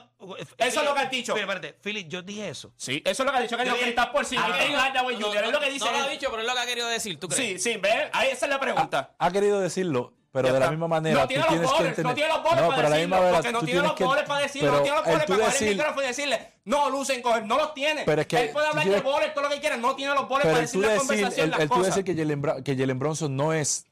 Eso 0.58 0.80
es 0.82 0.86
lo 0.86 0.94
que 0.94 1.00
ha 1.00 1.06
dicho. 1.06 1.34
Pero 1.34 1.50
espérate, 1.50 1.80
Philip, 1.82 2.10
yo 2.10 2.22
dije 2.22 2.50
eso. 2.50 2.74
Sí, 2.76 3.02
eso 3.06 3.24
es 3.24 3.26
lo 3.26 3.32
que 3.32 3.38
ha 3.38 3.42
dicho, 3.42 3.56
que 3.56 3.64
dije- 3.64 3.90
está 3.90 4.12
por 4.12 4.26
si 4.26 4.36
Ah, 4.36 4.42
no 4.42 4.48
no, 4.50 4.58
tiene 4.58 4.74
no, 4.74 4.80
Hardaway 4.82 5.16
No, 5.18 5.28
Jr. 5.28 5.44
Es 5.46 5.52
lo 5.54 5.60
que 5.62 5.70
dice 5.70 5.86
no 5.86 5.92
lo 5.92 5.98
ha 5.98 6.06
él. 6.08 6.12
dicho, 6.12 6.30
pero 6.30 6.42
es 6.42 6.48
lo 6.50 6.54
que 6.54 6.60
ha 6.60 6.66
querido 6.66 6.88
decir, 6.90 7.18
¿tú 7.18 7.30
crees? 7.30 7.64
Sí, 7.64 7.72
sí, 7.72 7.78
ve, 7.78 8.10
ahí 8.12 8.30
esa 8.32 8.48
es 8.48 8.50
la 8.50 8.60
pregunta. 8.60 9.12
Ha 9.18 9.32
querido 9.32 9.62
decirlo, 9.62 10.14
pero 10.32 10.48
Ya 10.48 10.54
de 10.54 10.60
la 10.60 10.70
misma 10.70 10.88
manera 10.88 11.22
no 11.22 11.28
tiene 11.28 11.44
tú 11.44 11.50
los 11.50 11.60
tienes 11.60 11.72
que 11.72 11.88
entender. 11.88 12.06
no 12.06 12.14
tiene 12.14 12.30
los 12.34 12.44
boles 12.44 12.62
no, 12.62 12.70
para 12.70 12.90
decirlo, 12.90 13.16
manera 13.16 13.34
porque 13.36 13.52
no 13.52 13.60
tú 13.60 13.66
tiene 13.66 13.82
los 13.82 13.94
que 13.94 14.04
boles 14.04 14.24
para 14.24 14.42
decirlo, 14.42 14.72
no 14.72 14.82
tiene 14.82 14.96
los 14.98 15.06
tú 15.06 15.12
para 15.12 15.26
coger 15.26 15.64
el 15.64 15.70
micrófono 15.70 16.02
y 16.04 16.08
decirle, 16.08 16.54
no 16.66 16.90
lucen, 16.90 17.22
coger, 17.22 17.46
no 17.46 17.58
los 17.58 17.74
tiene. 17.74 18.04
Pero 18.06 18.22
es 18.22 18.28
que 18.28 18.42
él 18.42 18.50
puede 18.52 18.66
tú 18.66 18.70
hablar 18.70 18.88
de 18.90 19.02
boles, 19.02 19.34
todo 19.34 19.44
lo 19.44 19.50
que 19.50 19.60
quiera, 19.60 19.78
no 19.78 19.96
tiene 19.96 20.14
los 20.14 20.26
Pero 20.26 20.42
para 20.42 20.54
tú 20.54 20.60
decir 20.62 20.82
la 20.82 20.96
conversación, 20.98 21.44
el, 21.46 21.52
las 21.52 21.60
el 21.60 21.70
tú 21.70 21.76
cosas. 21.76 21.96
decir 21.96 22.16
que 22.64 22.76
Jalen, 22.76 23.00
Bronson 23.00 23.36
no 23.36 23.54
es 23.54 23.86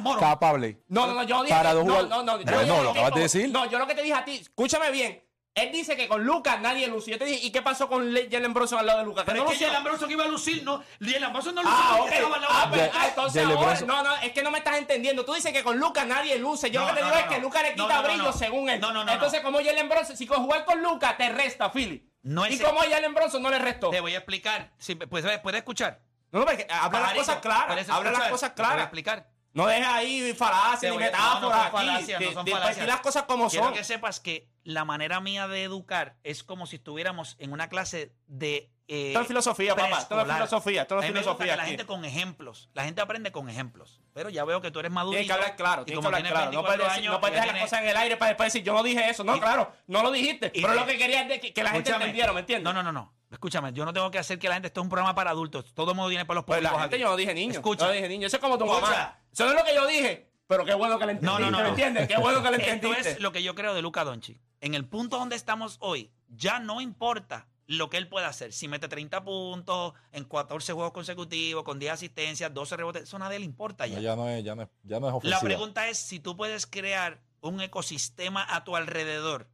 moro. 0.00 0.20
capable. 0.20 0.78
No, 0.88 1.06
no, 1.06 1.14
no, 1.14 1.22
yo 1.24 1.42
dije 1.42 1.54
Para 1.54 1.74
dos 1.74 1.84
no, 1.84 2.02
no, 2.04 2.22
no, 2.22 2.38
yo 2.38 2.44
Bueno, 2.44 2.60
dije 2.74 2.82
lo 2.84 2.90
acabas 2.90 3.14
de 3.14 3.20
decir. 3.20 3.50
No, 3.50 3.70
yo 3.70 3.78
lo 3.78 3.86
que 3.86 3.94
te 3.94 4.02
dije 4.02 4.14
a 4.14 4.24
ti, 4.24 4.36
escúchame 4.36 4.90
bien. 4.90 5.23
Él 5.54 5.70
dice 5.70 5.96
que 5.96 6.08
con 6.08 6.24
Lucas 6.24 6.60
nadie 6.60 6.88
lució. 6.88 7.12
Yo 7.12 7.18
te 7.20 7.26
dije, 7.26 7.46
¿y 7.46 7.52
qué 7.52 7.62
pasó 7.62 7.88
con 7.88 8.12
Le- 8.12 8.28
Jalen 8.28 8.52
Bronson 8.52 8.80
al 8.80 8.86
lado 8.86 8.98
de 8.98 9.04
Lucas? 9.04 9.22
Pero 9.24 9.44
no 9.44 9.52
es 9.52 9.58
que. 9.58 9.66
Jalen 9.66 9.84
Bronson 9.84 10.10
iba 10.10 10.24
a 10.24 10.28
lucir, 10.28 10.64
no. 10.64 10.82
Jalen 11.00 11.32
Bronson 11.32 11.54
no 11.54 11.62
lució 11.62 11.78
Ah, 11.80 11.94
porque 11.98 12.10
ok. 12.10 12.16
estaba 12.16 12.34
al 12.36 12.42
lado 12.42 12.54
Ah, 12.56 12.62
de 12.64 12.68
pues, 12.70 12.86
Luka. 12.86 12.98
ah, 13.00 13.08
entonces 13.08 13.42
Jalen 13.42 13.56
ahora, 13.58 13.70
Bronson- 13.70 13.86
no, 13.86 14.02
no, 14.02 14.16
es 14.16 14.32
que 14.32 14.42
no 14.42 14.50
me 14.50 14.58
estás 14.58 14.76
entendiendo. 14.78 15.24
Tú 15.24 15.32
dices 15.34 15.52
que 15.52 15.62
con 15.62 15.78
Lucas 15.78 16.06
nadie 16.08 16.38
luce. 16.38 16.72
Yo 16.72 16.80
No, 16.80 16.86
lo 16.88 16.92
que 16.94 17.00
te 17.00 17.00
no, 17.02 17.06
digo 17.12 17.20
no, 17.24 17.30
es 17.30 17.36
que. 17.36 17.40
Lucas 17.40 17.62
le 17.62 17.70
quita 17.74 17.82
no, 17.88 17.94
no, 17.94 18.02
brillo 18.02 18.22
no. 18.24 18.32
según 18.32 18.68
él. 18.68 18.80
No, 18.80 18.92
no, 18.92 19.04
no, 19.04 19.12
Entonces, 19.12 19.40
como 19.42 19.58
Jalen 19.58 19.88
Bronson, 19.88 20.16
si 20.16 20.26
con 20.26 20.42
jugar 20.42 20.64
con 20.64 20.82
Lucas 20.82 21.16
te 21.16 21.28
resta, 21.28 21.70
Philly. 21.70 22.04
No 22.22 22.44
es 22.44 22.54
y 22.54 22.58
como 22.58 22.80
Jalen 22.80 23.14
Bronson 23.14 23.40
no 23.40 23.50
le 23.50 23.58
restó. 23.60 23.90
Te 23.90 24.00
voy 24.00 24.14
a 24.14 24.18
explicar. 24.18 24.72
Sí, 24.78 24.96
pues, 24.96 25.24
¿Puedes 25.40 25.58
escuchar? 25.58 26.00
No, 26.32 26.40
no, 26.40 26.46
porque 26.46 26.66
habla 26.68 26.98
las 27.00 27.14
cosas 27.14 27.36
claras. 27.38 27.66
¿puedes 27.68 27.88
Habla 27.88 28.10
las 28.10 28.28
cosas 28.28 28.54
Te 28.56 28.62
voy 28.62 28.66
a 28.66 28.68
claras. 28.70 28.84
explicar. 28.86 29.28
No 29.54 29.66
dejes 29.66 29.86
ahí 29.86 30.34
falacias 30.34 30.82
ni 30.82 30.88
a- 30.88 30.90
no, 30.90 30.94
no 30.94 31.00
metáforas 31.06 31.40
son 31.40 31.60
aquí. 31.60 31.70
falacias, 31.86 32.20
no 32.20 32.26
Di- 32.28 32.34
son 32.34 32.46
falacias. 32.46 32.86
las 32.86 33.00
cosas 33.00 33.22
como 33.22 33.48
Quiero 33.48 33.66
son. 33.66 33.74
que 33.74 33.84
sepas 33.84 34.20
que 34.20 34.48
la 34.64 34.84
manera 34.84 35.20
mía 35.20 35.46
de 35.48 35.62
educar 35.62 36.16
es 36.24 36.42
como 36.44 36.66
si 36.66 36.76
estuviéramos 36.76 37.36
en 37.38 37.52
una 37.52 37.68
clase 37.68 38.12
de. 38.26 38.70
Eh, 38.86 39.08
Esto 39.08 39.20
es 39.22 39.26
filosofía, 39.28 39.74
papá. 39.74 39.84
Esto 40.00 40.14
no 40.14 40.20
es 40.20 40.26
preescolar. 40.26 40.36
filosofía. 40.36 40.82
Esto 40.82 40.94
no 40.96 41.00
es 41.00 41.06
gusta 41.06 41.20
filosofía. 41.22 41.52
que 41.52 41.56
la 41.56 41.62
aquí. 41.62 41.70
gente 41.70 41.86
con 41.86 42.04
ejemplos. 42.04 42.68
La 42.74 42.84
gente 42.84 43.00
aprende 43.00 43.32
con 43.32 43.48
ejemplos. 43.48 44.02
Pero 44.12 44.28
ya 44.28 44.44
veo 44.44 44.60
que 44.60 44.70
tú 44.70 44.80
eres 44.80 44.90
maduro. 44.92 45.12
Tienes 45.12 45.26
que 45.28 45.32
hablar 45.32 45.56
claro, 45.56 45.84
tienes 45.86 46.00
que 46.02 46.06
hablar 46.06 46.22
claro. 46.30 46.52
No 46.52 46.62
puedes, 46.64 46.80
decir- 46.88 47.10
no 47.10 47.18
puedes 47.20 47.34
dejar 47.34 47.52
las 47.54 47.62
cosas 47.62 47.80
en 47.80 47.88
el 47.88 47.96
aire 47.96 48.16
para 48.18 48.30
después 48.30 48.52
decir, 48.52 48.62
yo 48.66 48.74
no 48.74 48.82
dije 48.82 49.08
eso. 49.08 49.24
No, 49.24 49.36
Y- 49.36 49.40
claro, 49.40 49.72
no 49.86 50.02
lo 50.02 50.10
dijiste. 50.10 50.50
y 50.52 50.60
Pero 50.60 50.74
lo 50.74 50.84
que 50.84 50.98
quería 50.98 51.22
es 51.22 51.28
de 51.28 51.40
que, 51.40 51.54
que 51.54 51.62
la 51.62 51.70
gente 51.70 51.90
entendiera, 51.92 52.32
¿me 52.34 52.40
entiendes? 52.40 52.64
No, 52.64 52.72
no, 52.74 52.82
no, 52.82 52.92
no. 52.92 53.14
Escúchame, 53.30 53.72
yo 53.72 53.84
no 53.86 53.92
tengo 53.94 54.10
que 54.10 54.18
hacer 54.18 54.38
que 54.38 54.48
la 54.48 54.54
gente 54.54 54.66
esté 54.68 54.80
en 54.80 54.84
un 54.84 54.90
programa 54.90 55.14
para 55.14 55.30
adultos. 55.30 55.72
Todo 55.74 55.92
el 55.92 55.96
mundo 55.96 56.08
viene 56.10 56.24
para 56.26 56.36
los 56.36 56.44
Pues 56.44 56.62
la 56.62 56.70
gente 56.70 56.96
aquí. 56.96 56.98
yo 56.98 57.08
no 57.08 57.16
dije 57.16 57.32
niño. 57.32 57.52
Escucha. 57.54 57.80
Yo 57.84 57.86
no 57.86 57.92
dije 57.94 58.08
niño. 58.08 58.26
Eso 58.26 58.36
es 58.36 58.42
como 58.42 58.58
tu 58.58 58.66
mamá. 58.66 59.18
Eso 59.34 59.44
no 59.44 59.50
es 59.50 59.56
lo 59.58 59.64
que 59.64 59.74
yo 59.74 59.86
dije. 59.86 60.30
Pero 60.46 60.64
qué 60.64 60.74
bueno 60.74 60.98
que 60.98 61.06
le 61.06 61.14
No, 61.14 61.38
entendiste, 61.38 61.50
no, 61.50 61.50
no. 61.50 61.56
¿me 61.58 61.62
no. 61.64 61.68
entiendes? 61.70 62.08
Qué 62.08 62.16
bueno 62.18 62.42
que 62.42 62.50
le 62.50 62.56
Esto 62.58 62.70
entendiste. 62.70 63.10
es 63.12 63.20
lo 63.20 63.32
que 63.32 63.42
yo 63.42 63.54
creo 63.54 63.74
de 63.74 63.82
Luca 63.82 64.04
Doncic. 64.04 64.40
En 64.60 64.74
el 64.74 64.86
punto 64.86 65.18
donde 65.18 65.36
estamos 65.36 65.76
hoy, 65.80 66.10
ya 66.28 66.58
no 66.60 66.80
importa 66.80 67.48
lo 67.66 67.88
que 67.88 67.96
él 67.96 68.08
pueda 68.08 68.28
hacer. 68.28 68.52
Si 68.52 68.68
mete 68.68 68.88
30 68.88 69.24
puntos 69.24 69.94
en 70.12 70.24
14 70.24 70.72
juegos 70.74 70.92
consecutivos, 70.92 71.64
con 71.64 71.78
10 71.78 71.92
asistencias, 71.94 72.52
12 72.52 72.76
rebotes, 72.76 73.02
eso 73.04 73.16
a 73.16 73.20
nadie 73.20 73.38
le 73.38 73.46
importa 73.46 73.86
ya. 73.86 73.96
No, 73.96 74.02
ya 74.02 74.16
no 74.16 74.28
es, 74.28 74.44
ya 74.44 74.54
no 74.54 74.62
es, 74.62 74.68
ya 74.82 75.00
no 75.00 75.08
es 75.08 75.14
ofensiva. 75.14 75.36
La 75.38 75.40
pregunta 75.44 75.88
es 75.88 75.98
si 75.98 76.20
tú 76.20 76.36
puedes 76.36 76.66
crear 76.66 77.22
un 77.40 77.60
ecosistema 77.62 78.46
a 78.54 78.64
tu 78.64 78.76
alrededor 78.76 79.48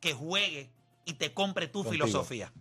que 0.00 0.12
juegue 0.14 0.70
y 1.04 1.14
te 1.14 1.34
compre 1.34 1.66
tu 1.66 1.82
Contigo. 1.82 2.06
filosofía. 2.06 2.52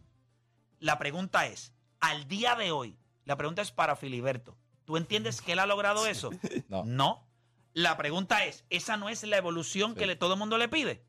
La 0.79 0.97
pregunta 0.97 1.45
es, 1.45 1.71
al 1.99 2.27
día 2.27 2.55
de 2.55 2.71
hoy, 2.71 2.97
la 3.25 3.37
pregunta 3.37 3.61
es 3.61 3.71
para 3.71 3.95
Filiberto. 3.95 4.57
¿Tú 4.85 4.97
entiendes 4.97 5.41
que 5.41 5.53
él 5.53 5.59
ha 5.59 5.65
logrado 5.65 6.05
eso? 6.07 6.29
No. 6.69 6.83
No. 6.85 7.27
La 7.73 7.97
pregunta 7.97 8.45
es, 8.45 8.65
¿esa 8.69 8.97
no 8.97 9.09
es 9.09 9.23
la 9.23 9.37
evolución 9.37 9.93
Sí. 9.93 9.99
que 9.99 10.05
le- 10.05 10.15
todo 10.15 10.33
el 10.33 10.39
mundo 10.39 10.57
le 10.57 10.67
pide? 10.69 11.03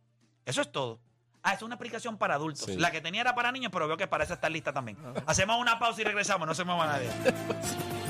Eso 0.46 0.60
es 0.62 0.72
todo. 0.72 1.00
Ah, 1.42 1.52
es 1.52 1.60
una 1.62 1.74
aplicación 1.74 2.16
para 2.16 2.34
adultos. 2.36 2.64
Sí. 2.66 2.76
La 2.78 2.90
que 2.90 3.02
tenía 3.02 3.20
era 3.20 3.34
para 3.34 3.52
niños, 3.52 3.70
pero 3.70 3.86
veo 3.86 3.98
que 3.98 4.06
para 4.06 4.24
esa 4.24 4.34
está 4.34 4.48
lista 4.48 4.72
también. 4.72 4.96
Hacemos 5.26 5.60
una 5.60 5.78
pausa 5.78 6.00
y 6.00 6.04
regresamos, 6.04 6.48
no 6.48 6.54
se 6.54 6.64
mueva 6.64 6.86
nadie. 6.86 7.10